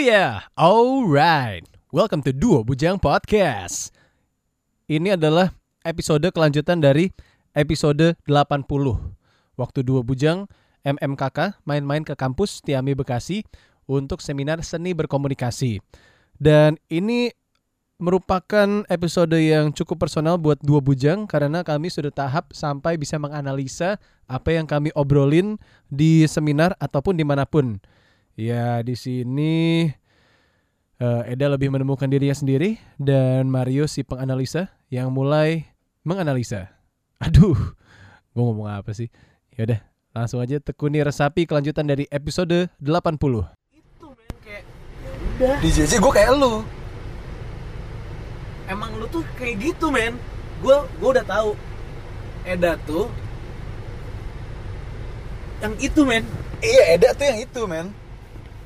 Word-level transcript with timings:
yeah, 0.00 0.48
alright. 0.56 1.60
Welcome 1.92 2.24
to 2.24 2.32
Duo 2.32 2.64
Bujang 2.64 2.96
Podcast. 2.96 3.92
Ini 4.88 5.20
adalah 5.20 5.52
episode 5.84 6.24
kelanjutan 6.32 6.80
dari 6.80 7.12
episode 7.52 8.16
80. 8.24 8.64
Waktu 9.60 9.80
Duo 9.84 10.00
Bujang 10.00 10.48
MMKK 10.88 11.60
main-main 11.68 12.00
ke 12.00 12.16
kampus 12.16 12.64
Tiami 12.64 12.96
Bekasi 12.96 13.44
untuk 13.84 14.24
seminar 14.24 14.64
seni 14.64 14.96
berkomunikasi. 14.96 15.84
Dan 16.40 16.80
ini 16.88 17.28
merupakan 18.00 18.80
episode 18.88 19.36
yang 19.36 19.68
cukup 19.76 20.08
personal 20.08 20.40
buat 20.40 20.56
Duo 20.64 20.80
Bujang 20.80 21.28
karena 21.28 21.60
kami 21.60 21.92
sudah 21.92 22.08
tahap 22.08 22.56
sampai 22.56 22.96
bisa 22.96 23.20
menganalisa 23.20 24.00
apa 24.24 24.56
yang 24.56 24.64
kami 24.64 24.96
obrolin 24.96 25.60
di 25.92 26.24
seminar 26.24 26.72
ataupun 26.80 27.20
di 27.20 27.24
mana 27.28 27.44
pun. 27.44 27.76
Ya 28.38 28.80
di 28.80 28.94
sini 28.94 29.86
eh, 31.00 31.22
Eda 31.30 31.50
lebih 31.50 31.72
menemukan 31.72 32.06
dirinya 32.06 32.36
sendiri 32.36 32.78
dan 33.00 33.48
Mario 33.48 33.88
si 33.88 34.04
penganalisa 34.04 34.70
yang 34.92 35.10
mulai 35.10 35.70
menganalisa. 36.04 36.70
Aduh, 37.20 37.56
gue 38.32 38.42
ngomong 38.42 38.70
apa 38.70 38.96
sih? 38.96 39.12
Yaudah, 39.56 39.80
langsung 40.16 40.40
aja 40.40 40.56
tekuni 40.56 41.04
resapi 41.04 41.44
kelanjutan 41.44 41.84
dari 41.84 42.08
episode 42.08 42.72
80. 42.80 42.88
itu 43.76 44.06
men 44.08 44.34
kayak 44.40 44.62
ya 44.64 45.10
udah 45.20 45.56
Di 45.60 45.68
JJ 45.68 45.92
gue 46.00 46.12
kayak 46.12 46.32
lu 46.36 46.64
emang 48.70 48.94
lu 48.96 49.06
tuh 49.10 49.26
kayak 49.34 49.58
gitu 49.58 49.90
men 49.90 50.14
gue 50.62 50.76
gue 51.02 51.08
udah 51.10 51.26
tahu 51.26 51.58
Eda 52.46 52.78
tuh 52.86 53.10
yang 55.60 55.74
itu 55.76 56.00
men 56.06 56.24
Iya 56.62 56.96
Eda 56.96 57.10
tuh 57.12 57.26
yang 57.26 57.38
itu 57.42 57.60
men 57.66 57.90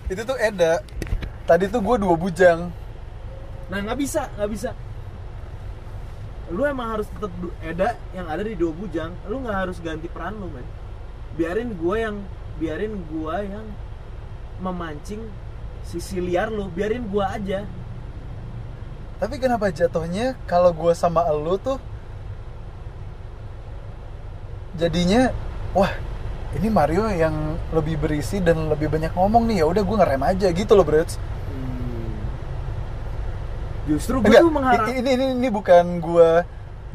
Itu 0.09 0.23
tuh 0.25 0.37
Eda. 0.37 0.85
Tadi 1.45 1.69
tuh 1.69 1.81
gue 1.81 1.97
dua 2.01 2.15
bujang. 2.17 2.69
Nah 3.69 3.79
nggak 3.81 3.99
bisa 4.01 4.29
nggak 4.37 4.51
bisa. 4.53 4.71
Lu 6.53 6.65
emang 6.69 6.99
harus 6.99 7.09
tetap 7.09 7.33
Eda 7.65 7.97
yang 8.13 8.29
ada 8.29 8.45
di 8.45 8.53
dua 8.57 8.73
bujang 8.73 9.13
lu 9.29 9.41
nggak 9.41 9.57
harus 9.69 9.77
ganti 9.81 10.09
peran 10.09 10.37
lu 10.37 10.49
men. 10.53 10.67
Biarin 11.35 11.73
gue 11.73 11.97
yang 11.97 12.17
biarin 12.61 12.95
gue 13.11 13.37
yang 13.49 13.67
memancing 14.63 15.25
sisi 15.85 16.21
liar 16.21 16.53
lu 16.53 16.69
biarin 16.69 17.09
gue 17.09 17.25
aja. 17.25 17.65
Tapi 19.21 19.41
kenapa 19.41 19.73
jatuhnya 19.73 20.37
kalau 20.45 20.75
gue 20.75 20.93
sama 20.93 21.25
elu 21.31 21.57
tuh 21.57 21.79
Jadinya 24.75 25.31
Wah 25.71 25.91
ini 26.55 26.69
Mario 26.71 27.11
yang 27.11 27.59
lebih 27.75 27.99
berisi 27.99 28.39
dan 28.39 28.71
lebih 28.71 28.87
banyak 28.91 29.11
ngomong 29.15 29.47
nih 29.51 29.63
ya 29.63 29.67
udah 29.67 29.83
gue 29.83 29.97
ngerem 29.99 30.23
aja 30.23 30.49
gitu 30.55 30.73
loh 30.79 30.87
Brats 30.87 31.19
justru 33.85 34.25
gue 34.25 34.33
Enggak, 34.33 34.43
tuh 34.43 34.53
mengharap 34.53 34.87
ini, 34.97 35.11
ini 35.13 35.25
ini 35.37 35.49
bukan 35.53 36.01
gue 36.01 36.31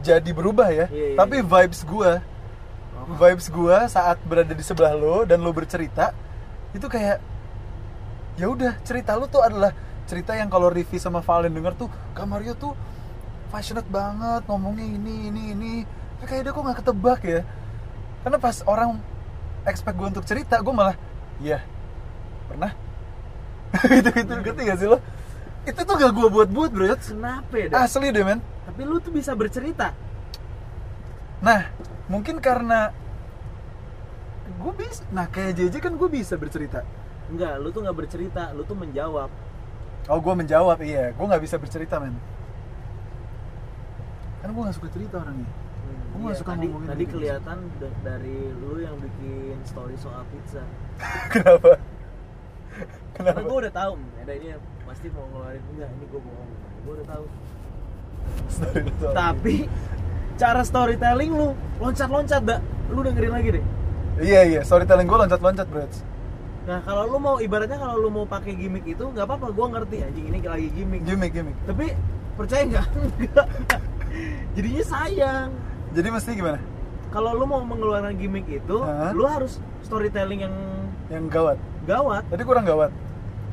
jadi 0.02 0.30
berubah 0.34 0.70
ya 0.74 0.86
Iya, 0.90 1.14
iya, 1.14 1.18
Tapi 1.18 1.38
iya. 1.42 1.46
vibes 1.46 1.82
gue 1.86 2.12
Oh. 3.00 3.16
Vibes 3.16 3.48
gue 3.48 3.78
saat 3.88 4.20
berada 4.28 4.52
di 4.52 4.60
sebelah 4.60 4.92
lo 4.92 5.24
dan 5.24 5.40
lo 5.40 5.56
bercerita 5.56 6.12
Itu 6.76 6.92
kayak 6.92 7.24
ya 8.36 8.46
udah 8.52 8.76
cerita 8.84 9.16
lu 9.16 9.24
tuh 9.32 9.40
adalah 9.40 9.72
cerita 10.04 10.36
yang 10.36 10.52
kalau 10.52 10.68
Rivi 10.68 11.00
sama 11.00 11.24
Valen 11.24 11.54
denger 11.54 11.80
tuh 11.80 11.88
Kak 12.12 12.28
Mario 12.28 12.60
tuh 12.60 12.76
passionate 13.50 13.88
banget 13.90 14.46
ngomongnya 14.46 14.86
ini 14.86 15.16
ini 15.32 15.44
ini. 15.58 15.74
Kayak 16.22 16.50
dia 16.50 16.52
kok 16.54 16.62
nggak 16.66 16.78
ketebak 16.86 17.22
ya. 17.26 17.42
Karena 18.22 18.38
pas 18.38 18.58
orang 18.70 19.02
expect 19.68 19.96
gue 19.98 20.08
untuk 20.08 20.26
cerita 20.28 20.60
gue 20.60 20.74
malah 20.74 20.96
iya 21.44 21.64
pernah? 22.50 22.72
Itu 24.02 24.10
itu 24.10 24.34
ngerti 24.34 24.62
gak 24.66 24.78
sih 24.82 24.88
lo? 24.90 24.98
Itu 25.62 25.82
tuh 25.86 25.96
gak 25.96 26.10
gue 26.10 26.28
buat-buat 26.34 26.70
bro. 26.74 26.98
Kenapa 26.98 27.54
ya 27.54 27.70
asli 27.86 28.10
deh 28.10 28.26
men. 28.26 28.42
Tapi 28.66 28.82
lu 28.82 28.98
tuh 28.98 29.14
bisa 29.14 29.38
bercerita. 29.38 29.94
Nah 31.46 31.70
mungkin 32.10 32.42
karena 32.42 32.90
gue 34.50 34.74
bisa 34.74 35.06
nah 35.14 35.30
kayak 35.30 35.54
JJ 35.62 35.76
kan 35.78 35.94
gue 35.94 36.10
bisa 36.10 36.34
bercerita. 36.36 36.82
Enggak 37.30 37.62
lu 37.62 37.70
tuh 37.70 37.86
nggak 37.86 37.98
bercerita 37.98 38.50
lu 38.58 38.66
tuh 38.66 38.74
menjawab. 38.74 39.30
Oh 40.10 40.18
gue 40.18 40.34
menjawab 40.34 40.82
iya. 40.82 41.14
Gue 41.14 41.26
nggak 41.30 41.44
bisa 41.46 41.62
bercerita 41.62 42.02
men. 42.02 42.18
Kan 44.42 44.50
gue 44.50 44.62
nggak 44.66 44.76
suka 44.82 44.90
cerita 44.90 45.22
orangnya 45.22 45.69
Nggak 46.20 46.30
Iya, 46.30 46.36
suka 46.38 46.52
tadi, 46.52 46.68
ngomongin 46.68 46.90
tadi 46.90 47.04
gitu. 47.04 47.14
kelihatan 47.16 47.58
da- 47.80 47.98
dari 48.04 48.38
lu 48.54 48.72
yang 48.78 48.96
bikin 49.00 49.58
story 49.64 49.96
soal 49.96 50.24
pizza. 50.28 50.64
Kenapa? 51.34 51.72
Karena 53.16 53.32
kenapa 53.32 53.40
gue 53.42 53.58
udah 53.58 53.74
tahu 53.74 53.92
ada 54.18 54.34
ini 54.34 54.48
pasti 54.86 55.08
mau 55.10 55.26
ngeluarin 55.28 55.64
enggak 55.70 55.90
ini 55.90 56.06
gue 56.06 56.22
bohong. 56.22 56.50
Gue 56.80 56.94
udah 56.96 57.08
tahu. 57.08 57.26
Story 58.48 58.82
tapi 59.12 59.56
cara 60.36 60.62
storytelling 60.64 61.32
lu 61.32 61.48
loncat-loncat 61.78 62.42
dah 62.42 62.60
lu 62.88 63.00
dengerin 63.04 63.32
lagi 63.32 63.50
deh. 63.60 63.64
Iya 64.20 64.42
iya 64.46 64.62
storytelling 64.62 65.04
gue 65.04 65.18
loncat-loncat 65.18 65.68
bro. 65.68 65.84
Nah 66.64 66.80
kalau 66.84 67.04
lu 67.08 67.18
mau 67.18 67.36
ibaratnya 67.40 67.76
kalau 67.76 67.96
lu 67.98 68.10
mau 68.10 68.24
pakai 68.24 68.56
gimmick 68.56 68.86
itu 68.86 69.04
nggak 69.04 69.26
apa-apa 69.26 69.52
gue 69.52 69.66
ngerti 69.68 69.96
anjing 70.00 70.26
ini 70.30 70.40
lagi 70.40 70.68
gimmick. 70.72 71.02
Gimmick 71.04 71.32
gimmick. 71.34 71.58
Tapi 71.66 71.86
percaya 72.36 72.64
Nggak. 72.64 72.88
jadinya 74.56 74.84
sayang 74.86 75.50
jadi 75.92 76.08
mesti 76.10 76.30
gimana? 76.34 76.60
Kalau 77.10 77.34
lu 77.34 77.46
mau 77.46 77.66
mengeluarkan 77.66 78.14
gimmick 78.14 78.46
itu 78.46 78.78
Hah? 78.80 79.10
lu 79.12 79.26
harus 79.26 79.58
storytelling 79.82 80.46
yang 80.46 80.56
yang 81.10 81.26
gawat? 81.26 81.58
gawat. 81.84 82.22
Tadi 82.30 82.44
kurang 82.46 82.70
gawat? 82.70 82.94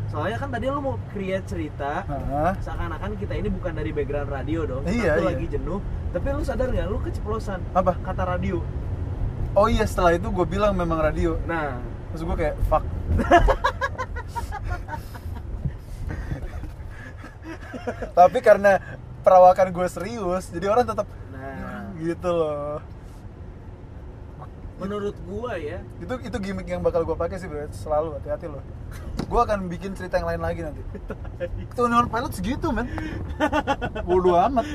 Soalnya 0.07 0.37
kan 0.37 0.53
tadi 0.53 0.69
lu 0.69 0.79
mau 0.79 1.01
create 1.11 1.49
cerita 1.49 2.05
Hah? 2.05 2.53
seakan-akan 2.61 3.17
kita 3.17 3.33
ini 3.35 3.49
bukan 3.49 3.73
dari 3.73 3.91
background 3.91 4.29
radio 4.29 4.69
dong 4.69 4.85
Iya, 4.85 5.17
iya. 5.17 5.25
lagi 5.25 5.47
jenuh. 5.49 5.81
Tapi 6.13 6.27
lu 6.31 6.45
sadar 6.45 6.69
nggak? 6.69 6.87
Lu 6.87 7.01
keceplosan. 7.01 7.61
Apa? 7.73 7.97
Kata 8.05 8.29
radio. 8.29 8.61
Oh 9.57 9.67
iya 9.67 9.89
setelah 9.89 10.13
itu 10.13 10.29
gue 10.29 10.45
bilang 10.45 10.77
memang 10.77 11.01
radio. 11.01 11.41
Nah. 11.49 11.81
Terus 12.13 12.23
gue 12.23 12.37
kayak 12.37 12.57
fuck. 12.69 12.85
Tapi 18.17 18.39
karena 18.43 18.79
perawakan 19.27 19.75
gue 19.75 19.87
serius 19.91 20.47
jadi 20.55 20.71
orang 20.71 20.87
tetap 20.87 21.03
gitu 22.01 22.29
loh. 22.29 22.79
Menurut 24.77 25.17
gua 25.25 25.57
ya. 25.57 25.81
Itu 25.97 26.21
itu 26.21 26.37
gimmick 26.37 26.69
yang 26.69 26.85
bakal 26.85 27.01
gue 27.03 27.17
pakai 27.17 27.41
sih 27.41 27.49
bro. 27.49 27.65
Selalu 27.73 28.21
hati-hati 28.21 28.47
loh. 28.53 28.61
Gue 29.25 29.41
akan 29.41 29.73
bikin 29.73 29.97
cerita 29.97 30.21
yang 30.21 30.29
lain 30.29 30.43
lagi 30.45 30.61
nanti. 30.61 30.85
Tuh 31.77 31.89
non 31.89 32.07
pilot 32.13 32.33
segitu 32.37 32.69
men. 32.69 32.87
Bodo 34.05 34.37
amat. 34.37 34.69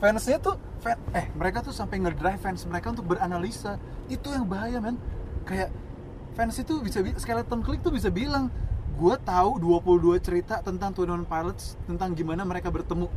Fansnya 0.00 0.40
tuh 0.40 0.56
fan, 0.80 0.96
eh 1.12 1.28
mereka 1.36 1.60
tuh 1.60 1.76
sampai 1.76 2.00
ngedrive 2.00 2.40
fans 2.40 2.64
mereka 2.64 2.88
untuk 2.94 3.04
beranalisa. 3.04 3.76
Itu 4.08 4.32
yang 4.32 4.48
bahaya 4.48 4.80
men. 4.80 4.96
Kayak 5.44 5.74
fans 6.38 6.56
itu 6.56 6.80
bisa 6.80 7.04
bi- 7.04 7.18
skeleton 7.20 7.60
click 7.60 7.84
tuh 7.84 7.92
bisa 7.92 8.08
bilang 8.08 8.48
gue 8.96 9.14
tahu 9.26 9.60
22 9.60 10.16
cerita 10.24 10.62
tentang 10.64 10.94
Twin 10.96 11.26
Pilots 11.26 11.76
tentang 11.84 12.16
gimana 12.16 12.46
mereka 12.48 12.72
bertemu. 12.72 13.12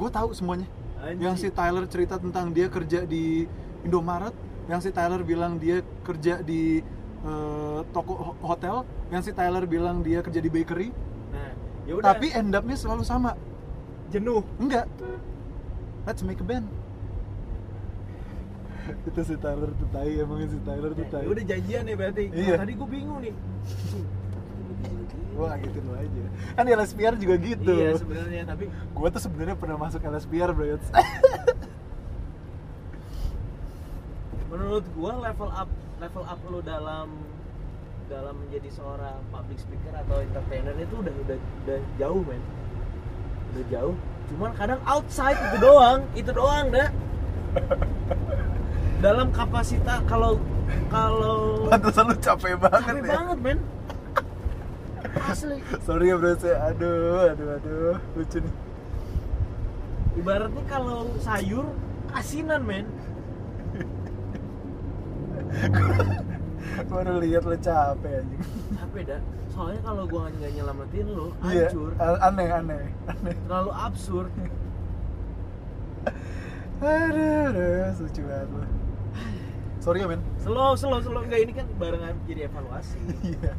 Gue 0.00 0.08
tahu 0.08 0.32
semuanya 0.32 0.64
Anjing. 1.02 1.18
yang 1.18 1.34
si 1.34 1.50
Tyler 1.50 1.84
cerita 1.90 2.14
tentang 2.16 2.54
dia 2.54 2.70
kerja 2.70 3.02
di 3.02 3.42
Indomaret 3.82 4.30
yang 4.70 4.78
si 4.78 4.94
Tyler 4.94 5.26
bilang 5.26 5.58
dia 5.58 5.82
kerja 6.06 6.38
di 6.38 6.78
eh, 7.26 7.80
toko 7.90 8.12
ho- 8.14 8.38
hotel 8.46 8.86
yang 9.10 9.18
si 9.20 9.34
Tyler 9.34 9.66
bilang 9.66 10.00
dia 10.00 10.22
kerja 10.22 10.38
di 10.38 10.46
bakery. 10.46 10.94
Nah 11.34 11.50
ya 11.82 11.92
udah. 11.98 12.14
Tapi 12.14 12.30
end 12.30 12.54
up-nya 12.54 12.78
selalu 12.78 13.02
sama. 13.02 13.34
Jenuh. 14.14 14.46
Enggak. 14.62 14.86
Let's 16.06 16.22
make 16.22 16.38
a 16.38 16.46
band. 16.46 16.70
Itu 19.10 19.20
si 19.26 19.34
Tyler 19.38 19.70
tuh 19.74 19.88
tai 19.90 20.14
emangnya 20.18 20.54
si 20.54 20.58
Tyler 20.62 20.90
tuh 20.94 21.06
tai. 21.10 21.26
Ya 21.26 21.30
udah 21.30 21.44
janjian 21.46 21.82
ya 21.86 21.94
berarti. 21.98 22.24
Iya. 22.30 22.54
Nah, 22.54 22.60
tadi 22.62 22.72
gua 22.78 22.88
bingung 22.90 23.18
nih 23.18 23.34
gua 25.32 25.46
ngagetin 25.56 25.82
lo 25.88 25.94
aja. 25.96 26.22
Kan 26.54 26.62
di 26.68 26.72
LSPR 26.72 27.14
juga 27.16 27.34
gitu. 27.40 27.72
Iya 27.72 27.98
sebenarnya 27.98 28.42
tapi 28.48 28.64
gua 28.92 29.08
tuh 29.08 29.22
sebenarnya 29.22 29.56
pernah 29.56 29.76
masuk 29.80 30.00
LSPR 30.04 30.50
bro. 30.52 30.76
Menurut 34.52 34.84
gua 34.96 35.12
level 35.20 35.50
up 35.50 35.70
level 36.00 36.24
up 36.28 36.40
lu 36.50 36.60
dalam 36.60 37.08
dalam 38.10 38.34
menjadi 38.44 38.68
seorang 38.76 39.16
public 39.32 39.56
speaker 39.56 39.92
atau 39.96 40.20
entertainer 40.20 40.76
itu 40.76 40.94
udah 41.00 41.14
udah 41.24 41.38
udah 41.64 41.80
jauh 41.96 42.22
men. 42.28 42.42
Udah 43.56 43.64
jauh. 43.72 43.96
Cuman 44.32 44.50
kadang 44.56 44.80
outside 44.84 45.40
itu 45.50 45.56
doang 45.60 46.04
itu 46.12 46.30
doang 46.32 46.68
dah 46.68 46.88
dalam 49.02 49.28
kapasitas 49.34 49.98
kalau 50.06 50.38
kalau 50.88 51.66
pantesan 51.68 52.06
lu 52.08 52.16
capek 52.16 52.54
banget 52.56 52.80
capek 52.86 53.02
ya. 53.02 53.12
banget 53.18 53.38
men 53.42 53.58
asli. 55.24 55.56
Sorry 55.86 56.08
ya 56.08 56.16
bro 56.16 56.34
saya 56.34 56.56
aduh 56.66 57.30
aduh 57.30 57.48
aduh 57.56 57.96
lucu 58.14 58.38
nih. 58.38 58.54
Ibaratnya 60.12 60.62
kalau 60.66 61.06
sayur 61.18 61.66
asinan 62.10 62.62
men. 62.62 62.86
Baru 66.88 67.20
lihat 67.20 67.44
lo 67.44 67.54
capek 67.54 68.12
anjing. 68.20 68.42
Capek 68.72 69.02
dah 69.06 69.20
soalnya 69.52 69.80
kalau 69.84 70.04
gue 70.08 70.22
nggak 70.32 70.50
nyelamatin 70.52 71.06
lo 71.06 71.26
Iya, 71.44 71.68
hancur. 71.68 71.90
a- 72.00 72.20
aneh, 72.24 72.48
aneh, 72.48 72.82
aneh. 73.04 73.34
terlalu 73.44 73.70
absurd. 73.74 74.32
Aduh, 76.80 77.44
aduh, 77.52 77.92
lucu 78.00 78.20
banget 78.24 78.48
lu. 78.48 78.60
Sorry 79.82 79.98
ya, 79.98 80.06
men. 80.08 80.22
slow 80.38 80.72
slow 80.72 80.98
slow. 80.98 81.20
Enggak 81.20 81.42
ini 81.42 81.52
kan 81.52 81.66
barengan 81.76 82.16
jadi 82.24 82.48
evaluasi. 82.48 82.96
Iya. 83.22 83.52
Kan 83.52 83.58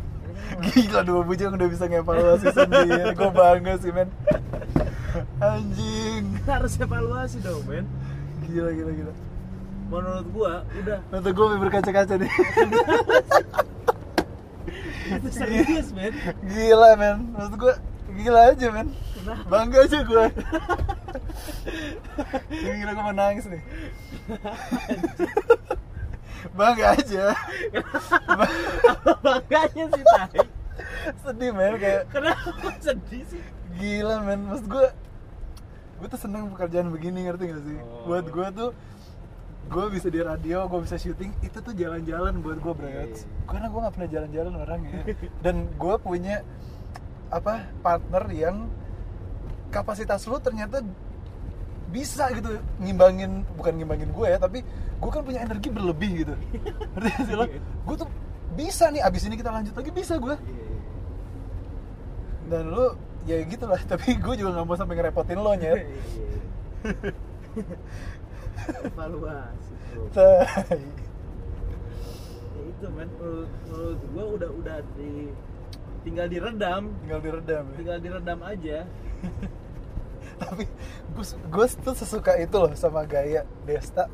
Gila 0.73 1.01
dua 1.03 1.21
bujang 1.23 1.53
udah 1.53 1.67
bisa 1.67 1.85
ngevaluasi 1.85 2.47
sendiri. 2.51 3.13
Gue 3.13 3.29
bangga 3.29 3.73
sih, 3.79 3.91
men. 3.91 4.09
Anjing. 5.37 6.25
harus 6.43 6.73
evaluasi 6.75 7.37
dong 7.39 7.61
men 7.69 7.85
Gila, 8.49 8.73
gila, 8.73 8.91
gila. 8.91 9.13
menurut 9.93 10.27
gua 10.33 10.53
udah 10.73 10.99
Nanti 11.13 11.29
gue 11.29 11.45
berkaca-kaca 11.61 12.15
nih. 12.17 12.31
itu 15.13 15.29
serius 15.29 15.93
men 15.93 16.13
Gila, 16.49 16.97
men. 16.97 17.17
Maksud 17.29 17.53
gue 17.61 17.73
gila 18.17 18.41
aja, 18.49 18.67
men. 18.73 18.87
Kenapa? 19.13 19.45
Bangga 19.47 19.77
aja 19.85 19.97
gue. 20.01 20.25
gila 22.57 22.91
gue 22.91 23.03
mau 23.05 23.15
nangis 23.15 23.45
nih. 23.45 23.61
Bangga 26.51 26.99
aja. 26.99 27.31
bangganya 29.25 29.85
sih 29.89 30.03
tai 30.03 30.43
Sedih, 31.19 31.51
men. 31.51 31.75
Kayak 31.77 32.03
kenapa 32.09 32.49
sedih 32.79 33.23
sih 33.27 33.41
gila 33.73 34.21
men 34.21 34.45
maksud 34.45 34.67
gue 34.67 34.85
gue 35.97 36.07
tuh 36.07 36.19
seneng 36.19 36.51
pekerjaan 36.53 36.91
begini 36.91 37.25
ngerti 37.25 37.43
gak 37.47 37.61
sih 37.63 37.77
Oh. 37.79 38.05
buat 38.05 38.25
gue 38.27 38.47
tuh 38.53 38.69
gue 39.63 39.85
bisa 39.89 40.07
di 40.07 40.19
radio 40.19 40.67
gue 40.67 40.79
bisa 40.83 40.95
syuting 40.95 41.31
itu 41.39 41.57
tuh 41.57 41.71
jalan-jalan 41.71 42.37
buat 42.37 42.59
gue 42.59 42.69
Iya, 42.69 42.77
berat 42.77 43.11
iya. 43.15 43.25
karena 43.47 43.67
gue 43.67 43.79
nggak 43.79 43.93
pernah 43.95 44.09
jalan-jalan 44.11 44.53
orangnya 44.59 44.99
dan 45.39 45.55
gue 45.71 45.95
punya 45.97 46.35
apa 47.29 47.53
partner 47.79 48.23
yang 48.29 48.57
kapasitas 49.69 50.27
lu 50.27 50.37
ternyata 50.37 50.83
bisa 51.93 52.33
gitu 52.33 52.57
ngimbangin 52.81 53.45
bukan 53.53 53.77
ngimbangin 53.77 54.09
gue 54.09 54.25
ya 54.25 54.41
tapi 54.41 54.65
gue 54.97 55.09
kan 55.13 55.21
punya 55.21 55.45
energi 55.45 55.69
berlebih 55.69 56.25
gitu. 56.25 56.33
Ngerti 56.97 57.09
gak 57.13 57.25
sih 57.29 57.35
lo? 57.37 57.45
Iya. 57.45 57.61
gue 57.61 57.95
tuh 58.01 58.09
bisa 58.57 58.89
nih 58.89 59.01
abis 59.05 59.21
ini 59.29 59.37
kita 59.37 59.53
lanjut 59.53 59.73
lagi 59.77 59.91
bisa 59.93 60.17
gue. 60.17 60.35
Dan 62.49 62.73
lu 62.73 62.97
ya 63.29 63.37
gitu 63.45 63.69
lah 63.69 63.81
tapi 63.91 64.17
gue 64.17 64.33
juga 64.33 64.49
nggak 64.57 64.65
mau 64.65 64.75
sampai 64.75 64.97
ngerepotin 64.97 65.39
lo 65.39 65.53
Iya, 65.53 65.61
nyet 65.61 65.81
evaluasi 68.83 69.73
ya 69.93 70.01
itu 72.83 72.91
men. 72.91 73.09
Menurut, 73.15 73.51
menurut 73.67 73.99
gua 74.11 74.25
udah 74.35 74.49
udah 74.59 74.77
di 74.99 75.11
tinggal 76.03 76.27
diredam. 76.27 76.83
Tinggal 77.07 77.19
diredam 77.23 77.63
ya. 77.63 77.75
tinggal 77.79 77.97
diredam 78.03 78.39
aja 78.43 78.77
tapi 80.43 80.65
gue 81.13 81.25
gue 81.25 81.65
tuh 81.79 81.95
sesuka 81.95 82.35
itu 82.39 82.55
loh 82.55 82.71
sama 82.75 83.07
gaya 83.07 83.47
Desta. 83.63 84.07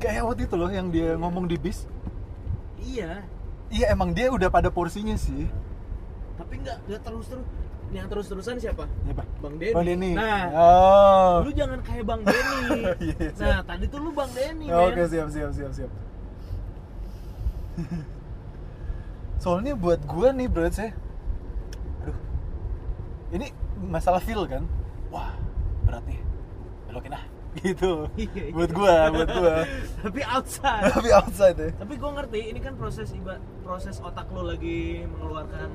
Kayak 0.00 0.22
waktu 0.26 0.42
itu 0.48 0.56
loh 0.56 0.70
yang 0.72 0.88
dia 0.88 1.14
ngomong 1.14 1.44
di 1.44 1.60
bis. 1.60 1.84
Iya. 2.80 3.22
Iya 3.70 3.86
emang 3.92 4.16
dia 4.16 4.32
udah 4.32 4.48
pada 4.48 4.72
porsinya 4.72 5.14
sih. 5.14 5.46
Tapi 6.40 6.54
nggak 6.64 6.78
nggak 6.88 7.00
terus 7.04 7.26
terus. 7.28 7.46
Yang 7.90 8.06
terus 8.06 8.26
terusan 8.30 8.56
siapa? 8.62 8.86
Ya 9.02 9.12
Pak? 9.18 9.26
bang 9.42 9.54
Denny. 9.58 9.74
Bang 9.74 9.86
Denny. 9.86 10.12
Nah 10.14 10.44
oh. 10.54 11.34
lu 11.42 11.50
jangan 11.50 11.78
kayak 11.82 12.04
bang 12.06 12.20
Denny. 12.22 12.62
Iya, 12.70 12.92
iya, 13.18 13.28
siap. 13.34 13.50
nah 13.50 13.60
tadi 13.66 13.84
tuh 13.90 13.98
lu 13.98 14.10
bang 14.14 14.30
Denny 14.30 14.66
oke 14.70 14.94
men. 14.94 15.08
siap 15.10 15.28
siap 15.34 15.50
siap 15.50 15.72
siap. 15.74 15.90
Soalnya 19.42 19.74
buat 19.74 20.00
gue 20.06 20.28
nih 20.38 20.46
bro 20.46 20.70
saya 20.70 20.94
aduh. 22.06 22.18
Ini 23.34 23.46
masalah 23.90 24.22
feel 24.22 24.46
kan 24.46 24.64
berat 25.90 26.04
nih. 26.06 26.20
Belokin 26.86 27.12
ah 27.18 27.24
gitu. 27.66 28.06
Iya, 28.14 28.30
iya. 28.30 28.54
buat 28.54 28.70
gue 28.70 28.94
buat 29.10 29.28
gue 29.34 29.56
tapi 30.06 30.20
outside. 30.22 30.82
Tapi 30.94 31.08
outside 31.10 31.58
ya. 31.58 31.70
Tapi 31.74 31.94
gue 31.98 32.10
ngerti 32.14 32.40
ini 32.54 32.60
kan 32.62 32.78
proses 32.78 33.10
iba 33.10 33.42
proses 33.66 33.98
otak 33.98 34.30
lu 34.30 34.46
lagi 34.46 35.02
mengeluarkan 35.10 35.68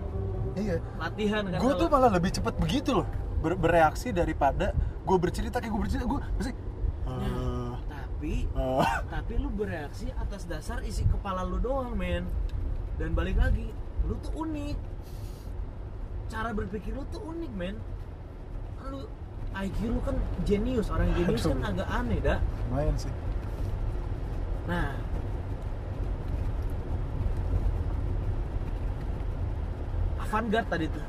iya. 0.56 0.80
latihan 0.96 1.44
kan 1.52 1.60
gue 1.60 1.74
tuh 1.76 1.88
malah 1.92 2.08
lebih 2.16 2.32
cepat 2.32 2.56
begitu 2.56 3.04
loh. 3.04 3.08
Ber- 3.44 3.60
bereaksi 3.60 4.16
daripada 4.16 4.72
gue 5.04 5.18
bercerita 5.20 5.60
kayak 5.60 5.72
gue 5.76 5.82
bercerita 5.84 6.08
gue 6.08 6.22
pasti 6.40 6.54
Nah, 7.06 7.78
tapi 7.86 8.50
eh, 8.50 8.88
tapi 9.14 9.34
lu 9.38 9.54
bereaksi 9.54 10.10
atas 10.18 10.50
dasar 10.50 10.82
isi 10.82 11.06
kepala 11.06 11.46
lu 11.46 11.62
doang 11.62 11.94
men. 11.94 12.26
Dan 12.98 13.14
balik 13.14 13.38
lagi 13.38 13.70
lu 14.08 14.18
tuh 14.24 14.34
unik. 14.34 14.78
Cara 16.32 16.50
berpikir 16.56 16.98
lu 16.98 17.06
tuh 17.14 17.22
unik 17.22 17.52
men. 17.54 17.76
Lu 18.90 19.06
IQ 19.56 19.78
lu 19.88 20.00
kan 20.04 20.16
jenius 20.44 20.88
orang 20.92 21.08
jenius 21.16 21.48
kan 21.48 21.60
agak 21.64 21.88
aneh 21.88 22.20
dah 22.20 22.40
lumayan 22.68 22.96
sih. 23.00 23.12
Nah. 24.66 24.92
Avant-garde 30.26 30.68
tadi 30.68 30.86
tuh. 30.90 31.06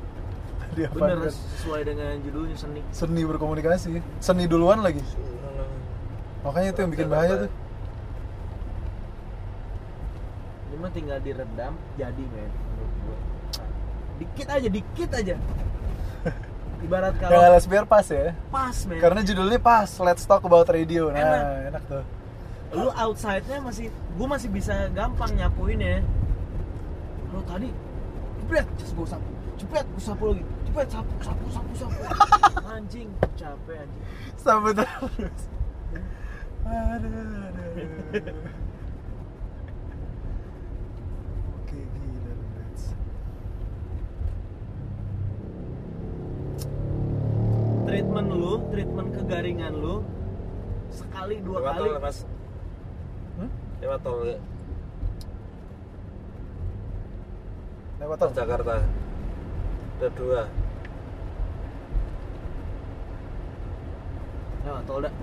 Dia 0.77 0.93
bener 0.93 1.33
sesuai 1.33 1.81
dengan 1.89 2.13
judulnya 2.21 2.55
seni. 2.55 2.81
Seni 2.93 3.21
berkomunikasi. 3.25 3.97
Seni 4.21 4.45
duluan 4.45 4.85
lagi. 4.85 5.01
Makanya 6.45 6.69
itu 6.69 6.79
yang 6.85 6.91
bikin 6.93 7.09
bahaya 7.09 7.33
tuh. 7.49 7.51
Mah 10.77 10.93
tinggal 10.93 11.17
diredam 11.25 11.73
jadi 11.97 12.23
men 12.29 12.53
dikit 14.21 14.47
aja 14.49 14.67
dikit 14.69 15.09
aja 15.13 15.35
ibarat 16.83 17.13
kalau 17.17 17.39
LS 17.53 17.65
biar 17.65 17.85
pas 17.89 18.05
ya? 18.05 18.33
Pas 18.53 18.75
men. 18.85 18.99
Karena 19.01 19.21
judulnya 19.25 19.59
pas. 19.61 19.89
Let's 20.01 20.23
talk 20.25 20.43
about 20.45 20.69
radio. 20.69 21.09
Nah 21.09 21.17
Enak. 21.17 21.43
enak, 21.73 21.83
tuh. 21.89 22.03
Lu 22.75 22.91
outside-nya 22.91 23.63
masih 23.63 23.87
gua 24.19 24.27
masih 24.35 24.49
bisa 24.51 24.91
gampang 24.91 25.31
nyapuin 25.33 25.79
ya. 25.79 25.97
Lu 27.31 27.39
tadi 27.47 27.71
jebret 28.43 28.67
terus 28.77 28.91
gua 28.93 29.07
sapu 29.07 29.29
jebret 29.57 29.87
gua 29.87 30.03
sapu 30.03 30.23
lagi. 30.35 30.43
Jebret 30.67 30.89
sapu 30.91 31.13
sapu 31.23 31.45
sapu 31.49 31.71
sapu. 31.75 31.97
Anjing 32.75 33.09
capek 33.39 33.75
anjing. 33.81 34.03
Sampai 34.37 34.71
terus. 34.75 35.41
Aduh, 36.67 37.07
aduh, 37.07 37.71
aduh. 38.11 38.35
oke 41.63 41.79
gila 41.79 42.31
lu, 42.35 42.45
Reds. 42.59 42.83
Treatment 48.17 48.33
lu 48.33 48.53
treatment 48.73 49.09
kegaringan 49.13 49.73
lu 49.77 50.01
sekali 50.89 51.37
dua 51.45 51.61
lewat 51.61 51.73
kali. 51.77 51.85
tol 51.85 52.01
mas? 52.01 52.17
Hmm? 53.37 53.49
lewat 53.77 53.99
tol 54.01 54.17
ya. 54.25 54.37
lewat 58.01 58.17
tol 58.17 58.31
Jakarta. 58.33 58.81
Ada 60.01 60.07
dua. 60.17 60.41
Ya 64.65 64.73
tol 64.81 64.99
dah 65.05 65.13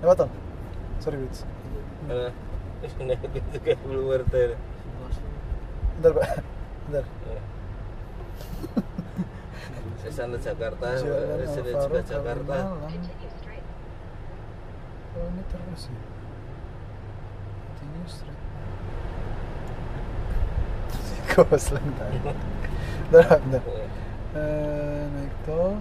lewat 0.00 0.16
tol 0.16 0.28
sorry 1.04 1.20
Wits 1.20 1.44
eh 2.08 2.32
ini 3.04 3.20
itu 3.20 3.58
kayak 3.60 3.84
belum 3.84 4.04
ngerti 4.08 4.56
bentar 6.00 6.12
pak. 6.16 6.40
Bentar 6.88 7.04
di 10.08 10.14
sana 10.16 10.36
Jakarta 10.40 10.96
sini 10.96 11.12
Alvaro, 11.12 11.84
juga 11.84 12.00
Jakarta. 12.00 12.56
Oh 15.18 15.26
ini 15.28 15.42
terus 15.52 15.82
ya 15.92 16.00
Continue 17.78 18.08
straight 18.08 18.40
Gue 21.28 21.58
slang 21.60 21.90
tadi 22.00 22.18
Bentar, 23.12 23.36
bentar. 23.44 23.62
Eh, 24.36 25.02
Naik 25.12 25.34
tol 25.44 25.76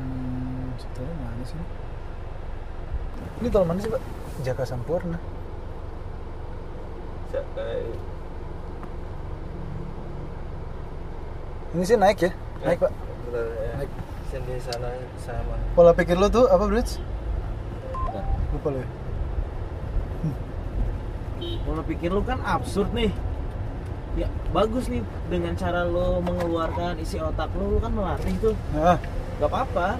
Hmm, 0.00 0.72
tolnya 0.96 1.14
mana 1.20 1.44
sih? 1.44 1.60
Ini 3.40 3.48
tol 3.52 3.64
mana 3.68 3.80
sih 3.80 3.90
pak? 3.92 4.02
Jaka 4.40 4.64
Sampurna 4.64 5.20
Jakarta 7.30 7.62
Ini 11.70 11.84
sih 11.86 11.94
naik 11.94 12.18
ya? 12.18 12.30
Naik 12.66 12.78
pak 12.82 12.92
bener 13.30 13.46
ya 13.46 13.72
Naik. 13.78 13.90
sini 14.30 14.54
sana 14.58 14.90
sama 15.22 15.54
Pola 15.78 15.94
pikir 15.94 16.18
lo 16.18 16.26
tuh 16.26 16.50
apa 16.50 16.66
Bridge? 16.66 16.98
Lupa 18.50 18.68
lo 18.74 18.78
ya? 18.82 18.88
Pola 21.62 21.82
pikir 21.86 22.10
lu 22.10 22.26
kan 22.26 22.42
absurd 22.42 22.90
nih. 22.90 23.14
Ya 24.18 24.26
bagus 24.50 24.90
nih 24.90 25.06
dengan 25.30 25.54
cara 25.54 25.86
lu 25.86 26.18
mengeluarkan 26.26 26.98
isi 26.98 27.22
otak 27.22 27.54
lu, 27.54 27.74
lu 27.74 27.78
kan 27.78 27.94
melatih 27.94 28.34
tuh. 28.42 28.54
Nah, 28.74 28.98
Gak 29.38 29.48
apa-apa. 29.48 29.96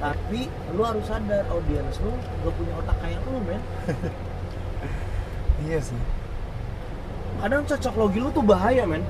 Tapi 0.00 0.48
lu 0.74 0.82
harus 0.82 1.04
sadar 1.06 1.44
audiens 1.52 1.96
lu 2.02 2.12
gak 2.16 2.54
punya 2.56 2.72
otak 2.82 2.96
kayak 2.98 3.20
lu, 3.28 3.36
men. 3.44 3.62
iya 5.68 5.78
sih 5.78 6.23
kadang 7.44 7.60
cocok 7.68 7.94
logi 8.00 8.18
lu 8.24 8.32
tuh 8.32 8.40
bahaya 8.40 8.88
men. 8.88 9.04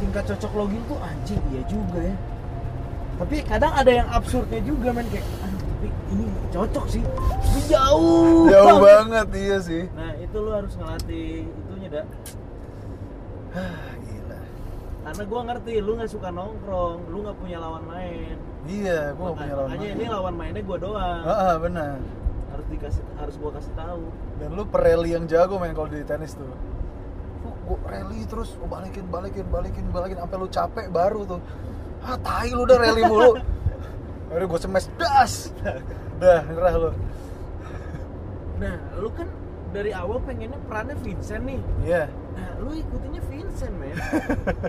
Tingkat 0.00 0.24
cocok 0.32 0.52
logi 0.56 0.76
lu 0.80 0.84
tuh 0.88 0.98
anjing 1.04 1.42
iya 1.52 1.62
juga 1.68 2.00
ya. 2.00 2.16
Tapi 3.20 3.36
kadang 3.44 3.72
ada 3.76 3.92
yang 3.92 4.08
absurdnya 4.08 4.64
juga 4.64 4.88
men 4.88 5.04
kayak 5.12 5.26
aduh 5.44 5.60
tapi 5.60 5.88
ini 6.16 6.24
cocok 6.48 6.84
sih. 6.88 7.04
Tapi 7.04 7.60
jauh 7.68 8.48
jauh 8.48 8.80
banget. 8.80 9.26
iya 9.36 9.58
sih. 9.60 9.84
Nah 9.92 10.16
itu 10.16 10.36
lu 10.40 10.50
harus 10.56 10.72
ngelatih 10.72 11.44
itunya 11.44 11.88
dah 11.92 12.06
Hah, 13.52 13.92
gila. 14.00 14.40
Karena 15.04 15.22
gua 15.28 15.40
ngerti 15.44 15.72
lu 15.84 15.92
nggak 16.00 16.08
suka 16.08 16.32
nongkrong 16.32 17.04
lu 17.12 17.20
nggak 17.20 17.36
punya 17.36 17.60
lawan 17.60 17.84
main. 17.84 18.40
Iya 18.64 19.12
gua 19.12 19.36
gak 19.36 19.44
punya 19.44 19.54
lawan 19.60 19.70
main. 19.76 19.92
ini 19.92 20.04
lawan 20.08 20.34
mainnya 20.40 20.62
gua 20.64 20.78
doang. 20.80 21.20
Ah 21.20 21.36
ah, 21.36 21.56
benar 21.60 22.21
dikasih 22.72 23.04
harus 23.20 23.34
gua 23.36 23.52
kasih 23.54 23.72
tahu. 23.76 24.04
Dan 24.40 24.48
lu 24.56 24.64
pereli 24.64 25.12
yang 25.12 25.28
jago 25.28 25.60
main 25.60 25.76
kalau 25.76 25.92
di 25.92 26.00
tenis 26.02 26.34
tuh. 26.34 26.48
Gua 27.68 27.78
rally 27.86 28.24
terus 28.26 28.56
lu 28.58 28.66
balikin 28.66 29.06
balikin 29.06 29.46
balikin 29.52 29.86
balikin 29.92 30.18
sampai 30.18 30.36
lu 30.40 30.48
capek 30.48 30.86
baru 30.88 31.20
tuh. 31.28 31.40
Ah 32.02 32.16
tai 32.18 32.50
lu 32.50 32.64
udah 32.64 32.78
rally 32.80 33.02
mulu. 33.06 33.36
Akhirnya 34.32 34.48
gue 34.48 34.60
smash 34.64 34.88
das. 34.96 35.52
Dah 36.16 36.40
nyerah 36.48 36.74
lu. 36.80 36.90
Nah 38.56 38.76
lu 38.96 39.12
kan 39.12 39.28
dari 39.76 39.92
awal 39.92 40.16
pengennya 40.24 40.56
perannya 40.64 40.96
Vincent 41.04 41.44
nih. 41.44 41.60
Iya. 41.84 42.04
Nah 42.32 42.50
lu 42.64 42.72
ikutinnya 42.72 43.22
Vincent 43.28 43.74
men. 43.76 43.96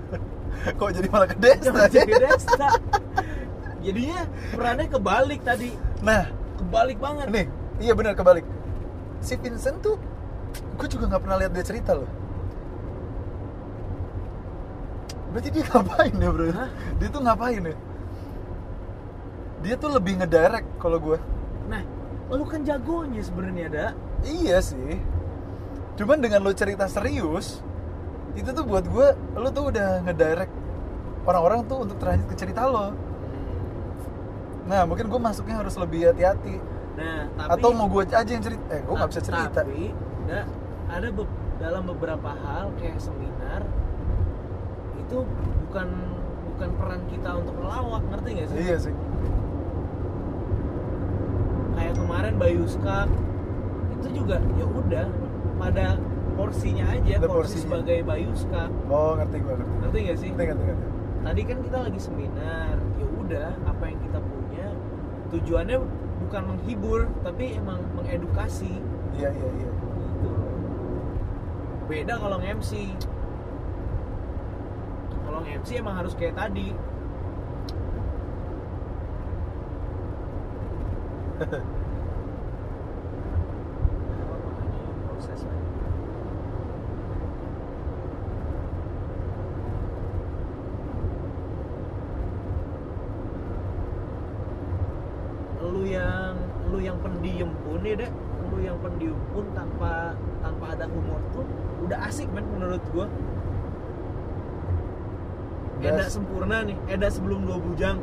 Kok 0.80 0.90
jadi 0.92 1.08
malah 1.08 1.28
ke 1.32 1.38
Desta 1.40 1.88
jadi 1.88 2.12
Desta? 2.12 2.70
Jadinya 3.80 4.22
perannya 4.52 4.88
kebalik 4.92 5.42
tadi. 5.48 5.72
Nah. 6.04 6.28
Kebalik 6.60 7.02
banget. 7.02 7.28
Nih 7.32 7.48
iya 7.80 7.94
benar 7.96 8.14
kebalik. 8.14 8.46
Si 9.24 9.40
Vincent 9.40 9.80
tuh 9.82 9.98
gue 10.54 10.88
juga 10.90 11.10
nggak 11.10 11.22
pernah 11.24 11.38
lihat 11.40 11.52
dia 11.56 11.66
cerita 11.66 11.98
loh. 11.98 12.10
Berarti 15.34 15.50
dia 15.50 15.66
ngapain 15.74 16.14
ya 16.14 16.30
bro? 16.30 16.46
Hah? 16.54 16.70
dia 17.02 17.08
tuh 17.10 17.22
ngapain 17.26 17.62
ya? 17.66 17.76
Dia 19.64 19.76
tuh 19.80 19.90
lebih 19.96 20.20
ngedirect 20.22 20.68
kalau 20.78 21.00
gue 21.00 21.18
nah 21.64 21.80
lu 22.28 22.44
kan 22.44 22.60
jagonya 22.68 23.24
sebenarnya 23.24 23.64
ada 23.72 23.86
iya 24.28 24.60
sih. 24.60 25.00
Cuman 25.96 26.20
dengan 26.20 26.44
lo 26.44 26.52
cerita 26.52 26.90
serius 26.92 27.64
itu 28.34 28.50
tuh 28.50 28.66
buat 28.66 28.84
gue 28.84 29.08
lo 29.38 29.50
tuh 29.54 29.72
udah 29.72 30.04
ngedirect 30.04 30.52
orang-orang 31.24 31.64
tuh 31.70 31.88
untuk 31.88 31.98
terlanjut 32.02 32.28
ke 32.28 32.36
cerita 32.36 32.68
lo. 32.68 32.92
Nah 34.68 34.84
mungkin 34.84 35.08
gue 35.08 35.20
masuknya 35.22 35.64
harus 35.64 35.80
lebih 35.80 36.12
hati-hati 36.12 36.60
nah 36.94 37.26
tapi 37.34 37.50
atau 37.58 37.70
mau 37.74 37.88
gue 37.88 38.04
aja 38.06 38.22
yang 38.24 38.42
cerita? 38.42 38.64
Eh 38.70 38.82
gue 38.82 38.94
nggak 38.94 39.10
bisa 39.10 39.22
cerita. 39.22 39.50
Tapi 39.60 39.82
da, 40.26 40.40
ada 40.88 41.08
be- 41.10 41.34
dalam 41.58 41.84
beberapa 41.86 42.30
hal 42.34 42.70
kayak 42.78 42.98
seminar 42.98 43.62
itu 44.96 45.18
bukan 45.66 45.88
bukan 46.48 46.70
peran 46.78 47.02
kita 47.08 47.30
untuk 47.34 47.56
melawak 47.58 48.04
ngerti 48.08 48.30
nggak 48.32 48.48
sih? 48.48 48.58
Iya 48.60 48.78
sih. 48.80 48.94
Kayak 51.74 51.94
kemarin 51.98 52.34
Bayu 52.38 52.64
Skak 52.66 53.10
itu 54.00 54.08
juga 54.14 54.38
ya 54.54 54.66
udah 54.68 55.08
pada 55.58 55.88
porsinya 56.34 56.86
aja 56.90 57.14
Ada 57.18 57.26
porsi 57.26 57.34
porsinya. 57.58 57.62
sebagai 57.64 57.98
Bayu 58.04 58.32
Skak 58.34 58.70
oh 58.88 59.12
ngerti 59.18 59.38
gue 59.40 59.54
ngerti. 59.54 59.74
Ngerti 59.82 59.98
nggak 60.00 60.18
sih? 60.18 60.30
Ngerti 60.30 60.44
ngerti 60.46 60.64
ngerti. 60.70 60.86
Tadi 61.24 61.42
kan 61.48 61.58
kita 61.64 61.78
lagi 61.82 62.00
seminar 62.00 62.76
ya 63.00 63.08
udah 63.08 63.50
apa 63.66 63.84
yang 63.88 64.00
kita 64.02 64.20
punya 64.22 64.66
tujuannya 65.32 65.78
bukan 66.34 66.50
menghibur 66.50 67.06
tapi 67.22 67.62
emang 67.62 67.78
mengedukasi. 67.94 68.82
Iya 69.14 69.30
iya 69.38 69.50
iya. 69.54 69.70
Gitu. 69.70 70.34
Beda 71.86 72.18
kalau 72.18 72.42
nge-MC 72.42 72.90
kalau 75.30 75.46
nge-MC 75.46 75.78
emang 75.78 76.02
harus 76.02 76.18
kayak 76.18 76.34
tadi 76.34 76.74
proses 85.06 85.46
aja. 85.46 85.64
lu 95.74 95.88
yang 95.88 96.36
lu 96.70 96.78
yang 96.84 97.00
pendiam 97.00 97.50
pun 97.64 97.80
ya 97.82 97.96
deh 97.96 98.12
lu 98.52 98.58
yang 98.62 98.78
pendiam 98.84 99.16
pun 99.32 99.48
tanpa 99.56 100.12
tanpa 100.44 100.76
ada 100.76 100.86
humor 100.92 101.24
tuh 101.32 101.48
udah 101.82 101.98
asik 102.06 102.28
men 102.36 102.46
menurut 102.84 102.92
gua. 102.92 103.08
Eda 105.84 106.08
sempurna 106.08 106.64
nih 106.64 106.78
Eda 106.88 107.08
sebelum 107.12 107.44
dua 107.44 107.60
bujang. 107.60 108.00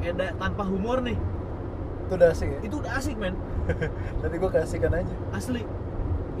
Eda 0.00 0.32
tanpa 0.36 0.64
humor 0.64 1.04
nih. 1.04 1.16
Itu 2.08 2.12
udah 2.16 2.28
asik 2.32 2.48
ya? 2.48 2.58
Itu 2.64 2.74
udah 2.80 2.92
asik 2.96 3.16
men. 3.20 3.36
Tadi 4.24 4.34
gue 4.40 4.50
kasihkan 4.50 4.92
aja. 4.96 5.14
Asli. 5.36 5.62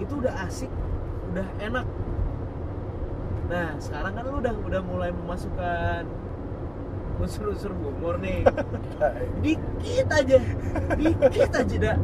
Itu 0.00 0.24
udah 0.24 0.32
asik 0.48 0.72
udah 1.28 1.48
enak. 1.60 1.86
Nah 3.52 3.76
sekarang 3.76 4.12
kan 4.16 4.24
lu 4.24 4.40
udah 4.40 4.54
udah 4.64 4.80
mulai 4.80 5.10
memasukkan 5.12 6.08
unsur-unsur 7.20 7.76
humor 7.76 8.16
nih. 8.16 8.48
Dikit 9.44 10.08
aja. 10.08 10.38
Dikit 10.96 11.52
aja 11.52 11.76
dah 11.76 11.96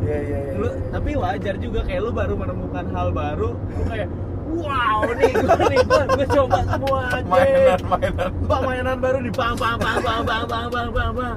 iya 0.00 0.18
iya 0.20 0.38
iya. 0.48 0.52
Lu 0.56 0.68
tapi 0.90 1.10
wajar 1.16 1.54
juga 1.60 1.80
kayak 1.84 2.00
lu 2.00 2.10
baru 2.12 2.34
menemukan 2.36 2.84
hal 2.90 3.08
baru 3.12 3.50
lu 3.54 3.82
kayak 3.86 4.08
wow 4.50 5.06
nih 5.14 5.30
gua 5.30 5.54
nih 5.70 5.80
gua, 5.86 6.02
gua 6.10 6.26
coba 6.26 6.58
semua 6.66 7.00
aja. 7.06 7.28
Mainan 7.28 7.80
mainan. 7.86 8.30
Bang 8.48 8.62
mainan 8.66 8.98
baru 8.98 9.18
di 9.22 9.30
bang 9.30 9.54
bang 9.54 9.76
bang 9.78 9.98
bang 10.02 10.22
bang 10.26 10.44
bang 10.48 10.66
bang 10.68 10.88
bang 10.90 11.12
bang 11.14 11.36